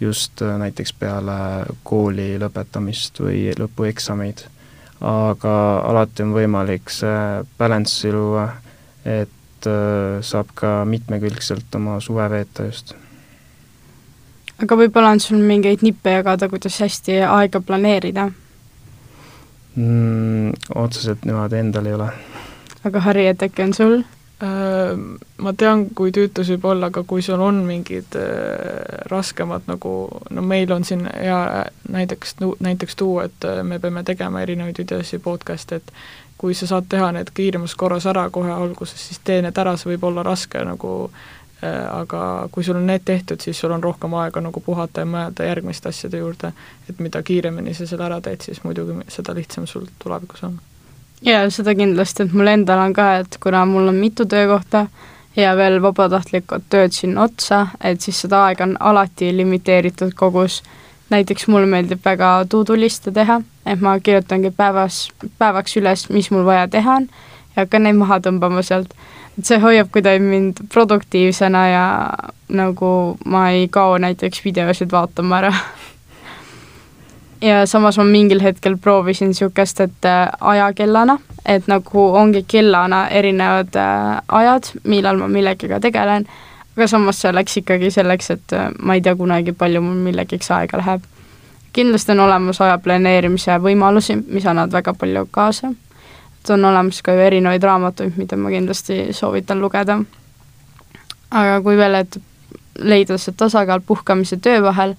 just 0.00 0.40
näiteks 0.40 0.94
peale 0.96 1.36
kooli 1.84 2.38
lõpetamist 2.40 3.20
või 3.20 3.50
lõpueksameid. 3.58 4.46
aga 5.04 5.54
alati 5.86 6.24
on 6.24 6.32
võimalik 6.34 6.88
see 6.90 7.44
balanssi 7.58 8.10
luua, 8.10 8.48
et 9.04 9.37
saab 10.22 10.52
ka 10.54 10.84
mitmekülgselt 10.84 11.74
oma 11.74 11.98
suve 12.04 12.30
veeta 12.30 12.68
just 12.68 12.94
aga 14.62 14.78
võib-olla 14.82 15.14
on 15.14 15.22
sul 15.22 15.40
mingeid 15.42 15.84
nippe 15.86 16.18
jagada, 16.18 16.48
kuidas 16.50 16.78
hästi 16.82 17.22
aega 17.26 17.60
planeerida 17.60 18.28
mm,? 19.78 20.52
otseselt 20.74 21.24
niimoodi 21.24 21.62
endal 21.62 21.86
ei 21.86 21.98
ole. 21.98 22.12
aga 22.84 23.02
Harri, 23.06 23.26
et 23.30 23.42
äkki 23.42 23.66
on 23.66 23.74
sul? 23.74 24.00
Äh, 24.42 24.94
ma 25.42 25.52
tean, 25.58 25.88
kui 25.98 26.12
tüütus 26.14 26.50
võib 26.54 26.68
olla, 26.70 26.92
aga 26.92 27.02
kui 27.06 27.24
sul 27.26 27.40
on 27.42 27.64
mingid 27.66 28.14
äh, 28.18 29.00
raskemad 29.10 29.66
nagu, 29.70 29.94
no 30.30 30.44
meil 30.46 30.70
on 30.74 30.86
siin 30.86 31.06
hea 31.10 31.40
näiteks, 31.90 32.36
näiteks 32.62 32.98
tuua, 32.98 33.26
et 33.26 33.46
äh, 33.48 33.64
me 33.66 33.80
peame 33.82 34.04
tegema 34.06 34.42
erinevaid 34.46 34.78
videosi, 34.78 35.18
podcast'e, 35.22 35.80
et 35.82 35.92
kui 36.38 36.54
sa 36.54 36.66
saad 36.66 36.86
teha 36.88 37.10
need 37.12 37.32
kiiremas 37.34 37.74
korras 37.74 38.06
ära 38.06 38.28
kohe 38.30 38.52
alguses, 38.52 39.08
siis 39.08 39.20
tee 39.24 39.42
need 39.42 39.58
ära, 39.58 39.76
see 39.76 39.90
võib 39.92 40.06
olla 40.10 40.22
raske 40.22 40.62
nagu 40.64 40.92
äh, 41.10 41.84
aga 41.90 42.22
kui 42.52 42.64
sul 42.64 42.78
on 42.78 42.86
need 42.86 43.04
tehtud, 43.04 43.40
siis 43.42 43.60
sul 43.60 43.74
on 43.74 43.82
rohkem 43.82 44.14
aega 44.14 44.40
nagu 44.44 44.62
puhata 44.64 45.04
ja 45.04 45.10
mõelda 45.10 45.48
järgmiste 45.48 45.90
asjade 45.90 46.22
juurde, 46.22 46.52
et 46.88 47.02
mida 47.02 47.22
kiiremini 47.22 47.74
sa 47.74 47.86
selle 47.86 48.06
ära 48.06 48.20
teed, 48.24 48.46
siis 48.46 48.62
muidugi 48.64 49.00
seda 49.12 49.34
lihtsam 49.34 49.66
sul 49.66 49.86
tulevikus 49.98 50.44
on. 50.46 50.58
jaa, 51.26 51.44
seda 51.50 51.74
kindlasti, 51.74 52.28
et 52.28 52.34
mul 52.34 52.54
endal 52.54 52.86
on 52.86 52.94
ka, 52.94 53.12
et 53.24 53.38
kuna 53.42 53.64
mul 53.66 53.90
on 53.90 53.98
mitu 53.98 54.26
töökohta 54.26 54.86
ja 55.36 55.54
veel 55.56 55.80
vabatahtlikud 55.82 56.66
tööd 56.70 56.94
sinna 56.94 57.26
otsa, 57.26 57.66
et 57.84 58.00
siis 58.00 58.20
seda 58.24 58.44
aega 58.48 58.66
on 58.66 58.76
alati 58.80 59.30
limiteeritud 59.36 60.14
kogus. 60.18 60.62
Näiteks 61.10 61.48
mulle 61.48 61.66
meeldib 61.66 62.04
väga 62.04 62.44
to-do-liste 62.50 63.12
teha, 63.14 63.40
et 63.66 63.80
ma 63.80 63.96
kirjutangi 64.00 64.50
päevas, 64.56 65.08
päevaks 65.38 65.76
üles, 65.80 66.08
mis 66.12 66.30
mul 66.34 66.44
vaja 66.46 66.68
teha 66.68 66.98
on 67.00 67.08
ja 67.58 67.64
hakkan 67.64 67.86
neid 67.86 67.98
maha 67.98 68.20
tõmbama 68.24 68.62
sealt. 68.66 68.92
Et 69.38 69.46
see 69.46 69.60
hoiab 69.62 69.90
kuidagi 69.94 70.22
mind 70.22 70.64
produktiivsena 70.72 71.62
ja 71.70 71.84
nagu 72.48 72.90
ma 73.24 73.48
ei 73.54 73.68
kao 73.70 73.98
näiteks 74.02 74.42
videosid 74.44 74.92
vaatama 74.92 75.42
ära. 75.42 75.52
Ja 77.38 77.60
samas 77.70 77.94
ma 78.00 78.02
mingil 78.02 78.40
hetkel 78.42 78.74
proovisin 78.82 79.28
niisugust, 79.30 79.78
et 79.78 80.06
äh, 80.10 80.24
ajakellana, 80.40 81.20
et 81.46 81.68
nagu 81.70 82.08
ongi 82.18 82.42
kellana 82.42 83.04
erinevad 83.14 83.78
äh, 83.78 84.16
ajad, 84.40 84.72
millal 84.82 85.20
ma 85.20 85.28
millegagi 85.30 85.78
tegelen, 85.84 86.26
aga 86.78 86.86
samas 86.86 87.18
see 87.20 87.34
läks 87.34 87.58
ikkagi 87.58 87.90
selleks, 87.90 88.30
et 88.30 88.54
äh, 88.54 88.70
ma 88.78 88.94
ei 88.94 89.02
tea 89.02 89.16
kunagi, 89.18 89.52
palju 89.52 89.82
mul 89.82 89.98
millegiks 90.06 90.50
aega 90.54 90.78
läheb. 90.78 91.02
kindlasti 91.72 92.14
on 92.14 92.24
olemas 92.24 92.60
aja 92.62 92.78
planeerimise 92.78 93.58
võimalusi, 93.62 94.16
mis 94.26 94.46
annavad 94.46 94.72
väga 94.78 94.94
palju 94.94 95.26
kaasa 95.30 95.74
et 96.48 96.50
on 96.50 96.64
olemas 96.64 97.02
ka 97.02 97.12
ju 97.12 97.20
erinevaid 97.20 97.62
raamatuid, 97.62 98.16
mida 98.16 98.36
ma 98.36 98.50
kindlasti 98.50 99.12
soovitan 99.12 99.60
lugeda. 99.60 99.98
aga 101.30 101.60
kui 101.60 101.76
veel, 101.76 101.94
et 101.94 102.20
leida 102.78 103.18
see 103.18 103.34
tasakaal 103.36 103.80
puhkamise 103.86 104.38
töö 104.40 104.62
vahel, 104.62 104.94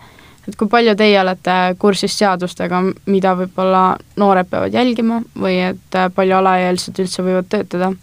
et 0.47 0.55
kui 0.55 0.67
palju 0.69 0.95
teie 0.95 1.17
olete 1.21 1.55
kursis 1.79 2.17
seadustega, 2.17 2.83
mida 3.05 3.33
võib-olla 3.35 3.97
noored 4.17 4.49
peavad 4.49 4.73
jälgima 4.73 5.21
või 5.35 5.57
et 5.71 5.99
palju 6.15 6.37
alaealised 6.37 6.99
üldse 6.99 7.25
võivad 7.25 7.49
töötada? 7.49 7.93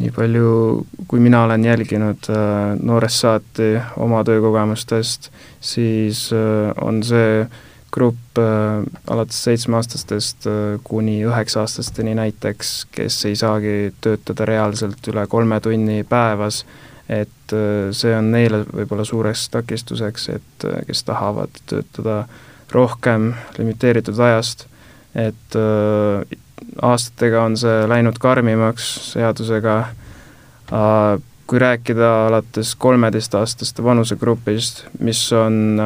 Nii 0.00 0.12
palju, 0.14 0.52
kui 1.08 1.20
mina 1.20 1.42
olen 1.46 1.64
jälginud 1.64 2.28
äh, 2.30 2.76
noorest 2.80 3.22
saati 3.24 3.74
oma 4.00 4.22
töökogemustest, 4.24 5.30
siis 5.60 6.30
äh, 6.32 6.72
on 6.80 7.02
see 7.06 7.44
grupp 7.92 8.38
äh, 8.40 8.80
alates 9.12 9.42
seitsmeaastastest 9.44 10.48
kuni 10.84 11.18
üheksa-aastasteni 11.26 12.14
näiteks, 12.18 12.72
kes 12.94 13.24
ei 13.28 13.36
saagi 13.36 13.92
töötada 14.00 14.48
reaalselt 14.48 15.12
üle 15.12 15.26
kolme 15.28 15.60
tunni 15.60 16.02
päevas, 16.08 16.64
et 17.08 17.52
see 17.92 18.12
on 18.16 18.30
neile 18.32 18.62
võib-olla 18.64 19.04
suureks 19.04 19.48
takistuseks, 19.52 20.28
et 20.32 20.66
kes 20.86 21.02
tahavad 21.04 21.58
töötada 21.68 22.22
rohkem 22.72 23.34
limiteeritud 23.58 24.16
ajast, 24.24 24.64
et 25.12 25.58
aastatega 26.82 27.44
on 27.46 27.56
see 27.60 27.86
läinud 27.88 28.18
karmimaks 28.22 28.88
seadusega. 29.12 29.78
Äh,, 30.72 31.20
kui 31.46 31.58
rääkida 31.60 32.12
alates 32.28 32.70
kolmeteistaastaste 32.80 33.84
vanusegrupist, 33.84 34.86
mis 35.04 35.20
on 35.36 35.76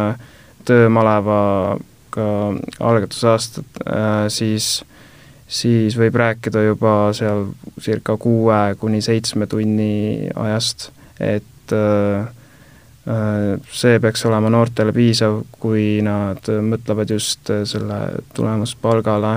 töömalevaga 0.69 2.27
algatusaastad, 2.87 3.65
siis 4.31 4.85
siis 5.47 5.97
võib 5.99 6.17
rääkida 6.19 6.63
juba 6.67 6.95
seal 7.17 7.47
circa 7.83 8.17
kuue 8.21 8.77
kuni 8.81 9.03
seitsme 9.05 9.47
tunni 9.47 10.29
ajast, 10.35 10.91
et 11.23 11.75
äh, 11.75 12.27
see 13.71 14.01
peaks 14.03 14.27
olema 14.27 14.51
noortele 14.51 14.95
piisav, 14.95 15.43
kui 15.61 16.01
nad 16.03 16.51
mõtlevad 16.71 17.13
just 17.15 17.53
selle 17.71 18.01
tulemuspalgale, 18.35 19.37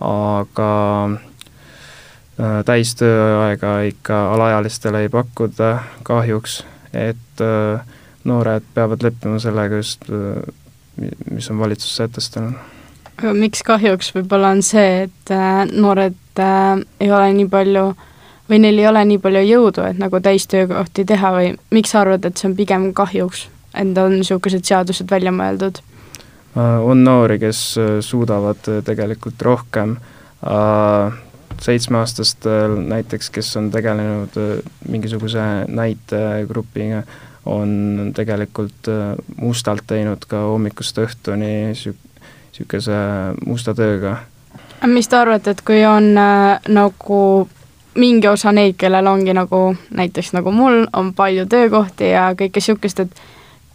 aga 0.00 0.72
äh, 1.10 2.58
täistööaega 2.64 3.80
ikka 3.92 4.20
alaealistele 4.34 5.04
ei 5.06 5.12
pakuta 5.12 5.78
kahjuks, 6.02 6.62
et 6.92 7.44
äh, 7.44 7.86
noored 8.24 8.66
peavad 8.74 9.02
leppima 9.02 9.38
sellega 9.40 9.80
just, 9.80 10.04
mis 11.30 11.50
on 11.50 11.58
valitsus 11.58 11.96
sätestanud 11.96 12.54
miks 13.36 13.62
kahjuks 13.66 14.12
võib-olla 14.14 14.54
on 14.54 14.62
see, 14.64 15.06
et 15.06 15.32
äh, 15.34 15.64
noored 15.70 16.40
äh, 16.40 16.80
ei 17.00 17.10
ole 17.12 17.32
nii 17.36 17.48
palju 17.52 17.84
või 18.50 18.60
neil 18.64 18.80
ei 18.80 18.88
ole 18.90 19.04
nii 19.06 19.20
palju 19.22 19.42
jõudu, 19.46 19.84
et 19.86 20.00
nagu 20.00 20.20
täistöökohti 20.22 21.04
teha 21.06 21.32
või 21.36 21.52
miks 21.74 21.94
sa 21.94 22.02
arvad, 22.02 22.24
et 22.26 22.40
see 22.40 22.50
on 22.50 22.56
pigem 22.58 22.90
kahjuks, 22.96 23.46
et 23.74 23.98
on 24.02 24.18
niisugused 24.18 24.66
seadused 24.66 25.10
välja 25.10 25.34
mõeldud? 25.34 25.82
Äh, 26.56 26.80
on 26.82 27.04
noori, 27.04 27.38
kes 27.38 27.78
äh, 27.78 28.00
suudavad 28.00 28.68
äh, 28.68 28.82
tegelikult 28.84 29.42
rohkem, 29.42 29.96
seitsmeaastastel 31.60 32.78
näiteks, 32.88 33.28
kes 33.30 33.56
on 33.56 33.66
tegelenud 33.70 34.62
mingisuguse 34.88 35.42
näitegrupiga, 35.68 37.02
on 37.46 38.12
tegelikult 38.16 38.88
mustalt 39.36 39.84
teinud 39.86 40.24
ka 40.28 40.40
hommikust 40.48 40.96
õhtuni 41.02 41.50
niisuguse 41.74 42.96
musta 43.44 43.74
tööga. 43.76 44.16
mis 44.86 45.08
te 45.08 45.16
arvate, 45.20 45.50
et 45.50 45.60
kui 45.60 45.84
on 45.84 46.16
äh, 46.16 46.56
nagu 46.68 47.20
mingi 47.94 48.28
osa 48.28 48.52
neid, 48.52 48.78
kellel 48.80 49.06
ongi 49.06 49.36
nagu 49.36 49.74
näiteks 49.90 50.32
nagu 50.32 50.52
mul, 50.52 50.86
on 50.92 51.12
palju 51.14 51.46
töökohti 51.46 52.14
ja 52.14 52.30
kõike 52.32 52.64
niisugust, 52.64 53.00
et 53.00 53.22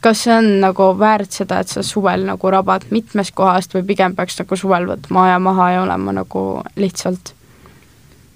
kas 0.05 0.21
see 0.25 0.35
on 0.35 0.47
nagu 0.61 0.91
väärt 0.99 1.33
seda, 1.33 1.63
et 1.63 1.71
sa 1.71 1.81
suvel 1.85 2.27
nagu 2.27 2.51
rabad 2.53 2.85
mitmest 2.93 3.33
kohast 3.37 3.73
või 3.73 3.87
pigem 3.89 4.13
peaks 4.17 4.37
nagu 4.37 4.57
suvel 4.59 4.85
võtma 4.91 5.25
aja 5.29 5.39
maha 5.41 5.71
ja 5.73 5.81
olema 5.85 6.13
nagu 6.13 6.43
lihtsalt? 6.77 7.33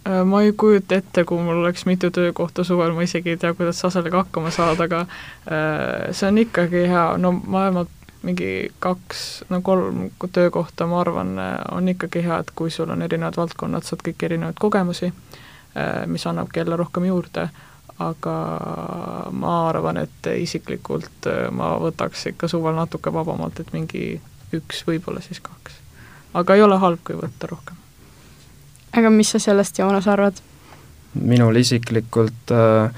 Äh, 0.09 0.23
ma 0.25 0.41
ei 0.41 0.55
kujuta 0.57 0.97
ette, 0.97 1.25
kui 1.29 1.37
mul 1.43 1.61
oleks 1.61 1.85
mitu 1.85 2.09
töökohta 2.15 2.65
suvel, 2.65 2.95
ma 2.97 3.05
isegi 3.05 3.35
ei 3.35 3.37
tea, 3.37 3.53
kuidas 3.53 3.83
sa 3.83 3.93
sellega 3.93 4.23
hakkama 4.23 4.49
saad, 4.55 4.81
aga 4.81 5.03
äh, 5.05 6.09
see 6.09 6.31
on 6.31 6.41
ikkagi 6.41 6.87
hea, 6.89 7.05
no 7.21 7.35
ma 7.37 7.67
vähemalt 7.67 7.95
mingi 8.25 8.51
kaks, 8.83 9.27
no 9.53 9.61
kolm 9.63 10.09
töökohta, 10.33 10.89
ma 10.89 11.03
arvan, 11.05 11.37
on 11.71 11.93
ikkagi 11.93 12.25
hea, 12.25 12.41
et 12.41 12.49
kui 12.57 12.73
sul 12.73 12.89
on 12.91 13.05
erinevad 13.05 13.37
valdkonnad, 13.39 13.85
saad 13.87 14.01
kõiki 14.03 14.27
erinevaid 14.27 14.57
kogemusi, 14.59 15.13
mis 16.11 16.25
annabki 16.27 16.59
jälle 16.59 16.75
rohkem 16.81 17.05
juurde, 17.07 17.45
aga 17.99 18.35
ma 19.31 19.53
arvan, 19.69 19.97
et 20.03 20.31
isiklikult 20.39 21.27
eh, 21.27 21.49
ma 21.51 21.73
võtaks 21.81 22.29
ikka 22.33 22.47
suvel 22.51 22.77
natuke 22.79 23.13
vabamalt, 23.13 23.59
et 23.59 23.73
mingi 23.75 24.03
üks, 24.55 24.83
võib-olla 24.87 25.21
siis 25.21 25.41
kaks. 25.43 25.79
aga 26.33 26.55
ei 26.55 26.65
ole 26.65 26.79
halb, 26.79 27.03
kui 27.03 27.19
võtta 27.19 27.51
rohkem. 27.51 27.77
aga 28.97 29.13
mis 29.13 29.35
sa 29.35 29.39
sellest, 29.39 29.79
Joonas, 29.79 30.07
arvad? 30.07 30.41
minul 31.13 31.57
isiklikult 31.59 32.53
äh, 32.53 32.93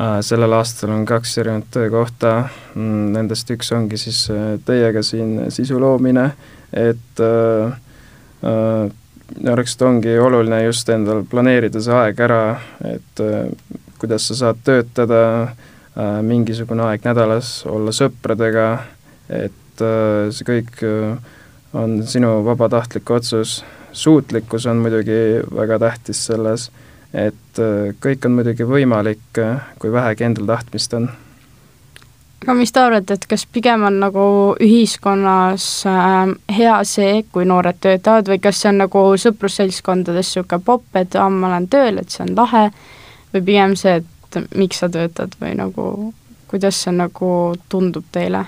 Äh, 0.00 0.22
sellel 0.24 0.54
aastal 0.56 0.90
on 0.94 1.04
kaks 1.04 1.34
erinevat 1.38 1.66
töökohta, 1.70 2.48
mm, 2.74 3.10
nendest 3.12 3.50
üks 3.52 3.68
ongi 3.76 3.98
siis 4.00 4.22
äh, 4.32 4.54
teiega 4.64 5.02
siin 5.04 5.50
sisu 5.52 5.76
loomine, 5.80 6.30
et 6.72 7.20
äh, 7.20 7.74
minu 9.36 9.52
arust 9.52 9.84
ongi 9.84 10.14
oluline 10.16 10.62
just 10.64 10.88
endal 10.88 11.20
planeerida 11.28 11.82
see 11.84 11.92
aeg 11.92 12.24
ära, 12.24 12.40
et 12.88 13.22
kuidas 14.02 14.26
sa 14.28 14.38
saad 14.38 14.62
töötada, 14.66 15.22
mingisugune 16.26 16.86
aeg 16.88 17.04
nädalas, 17.04 17.62
olla 17.68 17.92
sõpradega, 17.94 18.66
et 19.28 19.82
see 19.82 20.46
kõik 20.48 20.80
on 21.76 21.98
sinu 22.08 22.30
vabatahtlik 22.46 23.10
otsus, 23.12 23.58
suutlikkus 23.92 24.66
on 24.66 24.80
muidugi 24.84 25.18
väga 25.52 25.78
tähtis 25.82 26.24
selles 26.26 26.70
et 27.12 27.60
äh, 27.60 27.92
kõik 28.00 28.24
on 28.26 28.38
muidugi 28.38 28.66
võimalik, 28.66 29.24
äh, 29.40 29.60
kui 29.80 29.92
vähegi 29.92 30.24
endal 30.26 30.48
tahtmist 30.48 30.94
on. 30.96 31.10
aga 32.42 32.54
mis 32.58 32.72
te 32.72 32.80
arvate, 32.80 33.14
et 33.14 33.26
kas 33.28 33.44
pigem 33.46 33.84
on 33.86 34.00
nagu 34.02 34.24
ühiskonnas 34.60 35.66
äh, 35.86 36.32
hea 36.56 36.78
see, 36.88 37.22
kui 37.32 37.44
noored 37.48 37.78
töötavad 37.80 38.32
või 38.32 38.40
kas 38.42 38.62
see 38.62 38.72
on 38.72 38.82
nagu 38.86 39.04
sõprusseltskondades 39.26 40.32
niisugune 40.32 40.64
popp, 40.64 40.88
et 40.96 41.16
aa, 41.16 41.28
ma 41.30 41.52
olen 41.52 41.68
tööl, 41.68 42.00
et 42.00 42.10
see 42.10 42.24
on 42.26 42.34
lahe, 42.38 42.70
või 43.32 43.44
pigem 43.44 43.76
see, 43.78 44.00
et 44.00 44.40
miks 44.56 44.82
sa 44.82 44.88
töötad 44.92 45.36
või 45.40 45.54
nagu 45.58 45.86
kuidas 46.52 46.82
see 46.84 46.92
nagu 46.92 47.30
tundub 47.72 48.04
teile? 48.12 48.44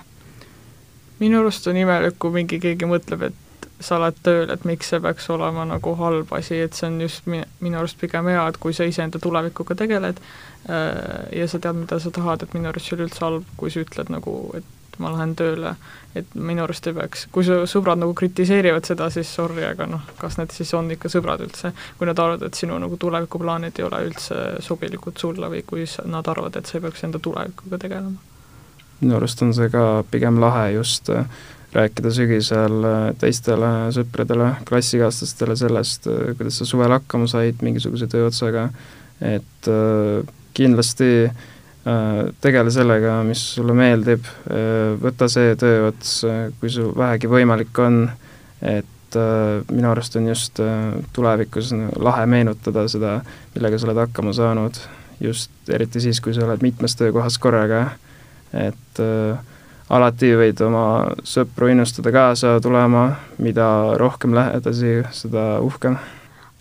minu 1.21 1.41
arust 1.41 1.67
on 1.71 1.77
imelik, 1.79 2.19
kui 2.21 2.35
mingi 2.35 2.59
keegi 2.61 2.89
mõtleb, 2.91 3.23
et 3.31 3.69
sa 3.81 3.97
oled 3.97 4.17
tööl, 4.27 4.51
et 4.53 4.65
miks 4.69 4.91
see 4.91 5.01
peaks 5.01 5.29
olema 5.33 5.65
nagu 5.69 5.95
halb 5.99 6.33
asi, 6.37 6.59
et 6.67 6.77
see 6.77 6.89
on 6.91 6.99
just 7.01 7.29
mi-, 7.31 7.45
minu 7.65 7.79
arust 7.81 7.99
pigem 8.01 8.29
hea, 8.29 8.43
et 8.51 8.59
kui 8.61 8.75
sa 8.77 8.87
iseenda 8.89 9.21
tulevikuga 9.23 9.77
tegeled 9.79 10.21
äh, 10.21 11.39
ja 11.39 11.49
sa 11.49 11.61
tead, 11.63 11.79
mida 11.81 12.01
sa 12.03 12.13
tahad, 12.15 12.45
et 12.45 12.57
minu 12.57 12.69
arust 12.71 12.91
see 12.91 12.97
ei 12.97 13.01
ole 13.01 13.09
üldse 13.09 13.25
halb, 13.25 13.47
kui 13.61 13.73
sa 13.73 13.85
ütled 13.85 14.13
nagu, 14.13 14.35
et 14.59 14.74
ma 15.03 15.13
lähen 15.15 15.35
tööle, 15.39 15.75
et 16.15 16.35
minu 16.35 16.65
arust 16.65 16.87
ei 16.87 16.97
peaks, 16.97 17.27
kui 17.35 17.47
su 17.47 17.61
sõbrad 17.71 18.01
nagu 18.01 18.15
kritiseerivad 18.17 18.87
seda, 18.87 19.09
siis 19.15 19.31
sorry, 19.35 19.65
aga 19.67 19.89
noh, 19.91 20.05
kas 20.21 20.39
need 20.41 20.55
siis 20.55 20.71
on 20.79 20.91
ikka 20.95 21.11
sõbrad 21.13 21.43
üldse, 21.47 21.73
kui 21.99 22.11
nad 22.11 22.19
arvavad, 22.19 22.47
et 22.49 22.61
sinu 22.61 22.79
nagu 22.83 22.99
tulevikuplaanid 23.01 23.81
ei 23.81 23.89
ole 23.89 24.05
üldse 24.11 24.45
sobilikud 24.65 25.19
sulle 25.21 25.51
või 25.53 25.65
kui 25.67 25.89
nad 26.11 26.31
arvavad, 26.31 26.61
et 26.61 26.71
sa 26.71 26.79
ei 26.79 26.87
peaks 26.87 27.05
enda 27.09 27.23
tulevikuga 27.23 27.81
tegelema? 27.87 28.31
minu 29.01 29.17
arust 29.19 29.43
on 29.43 29.51
see 29.53 29.67
ka 29.69 30.05
pigem 30.09 30.39
lahe 30.41 30.69
just 30.77 31.11
äh, 31.13 31.27
rääkida 31.75 32.13
sügisel 32.15 32.87
äh, 32.87 33.09
teistele 33.19 33.71
sõpradele, 33.95 34.53
klassikaaslastele 34.69 35.57
sellest, 35.59 36.07
äh, 36.11 36.31
kuidas 36.39 36.61
sa 36.61 36.69
suvel 36.69 36.95
hakkama 36.95 37.27
said 37.31 37.65
mingisuguse 37.67 38.09
tööotsaga, 38.11 38.69
et 39.25 39.71
äh, 39.71 40.35
kindlasti 40.55 41.11
tegele 42.41 42.71
sellega, 42.73 43.19
mis 43.29 43.43
sulle 43.59 43.75
meeldib, 43.77 44.25
võta 45.03 45.29
see 45.29 45.53
tööots, 45.61 46.15
kui 46.61 46.71
sul 46.73 46.95
vähegi 46.97 47.29
võimalik 47.29 47.77
on, 47.85 48.07
et 48.65 49.19
minu 49.69 49.91
arust 49.91 50.17
on 50.17 50.31
just 50.31 50.63
tulevikus 51.13 51.75
lahe 52.01 52.25
meenutada 52.27 52.87
seda, 52.89 53.19
millega 53.55 53.79
sa 53.79 53.91
oled 53.91 54.01
hakkama 54.01 54.33
saanud, 54.33 54.81
just 55.21 55.51
eriti 55.69 56.01
siis, 56.01 56.21
kui 56.25 56.35
sa 56.35 56.47
oled 56.47 56.65
mitmes 56.65 56.97
töökohas 56.97 57.39
korraga, 57.39 57.85
et 58.55 59.03
äh, 59.03 59.39
alati 59.91 60.33
võid 60.39 60.61
oma 60.65 60.85
sõpru 61.27 61.71
innustada 61.73 62.13
kaasa 62.15 62.57
tulema, 62.63 63.07
mida 63.43 63.69
rohkem 64.01 64.35
lähedasi, 64.37 65.01
seda 65.13 65.59
uhkem. 65.65 65.99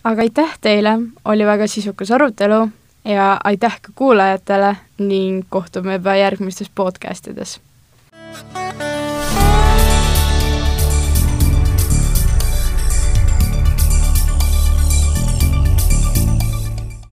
aga 0.04 0.26
aitäh 0.26 0.56
teile, 0.60 0.98
oli 1.24 1.46
väga 1.46 1.68
sisukas 1.70 2.10
arutelu 2.10 2.66
ja 3.04 3.40
aitäh 3.44 3.80
ka 3.82 3.92
kuulajatele 3.94 4.76
ning 4.98 5.44
kohtume 5.48 5.92
juba 5.92 6.16
järgmistes 6.16 6.70
podcast 6.74 7.26
ides 7.26 7.60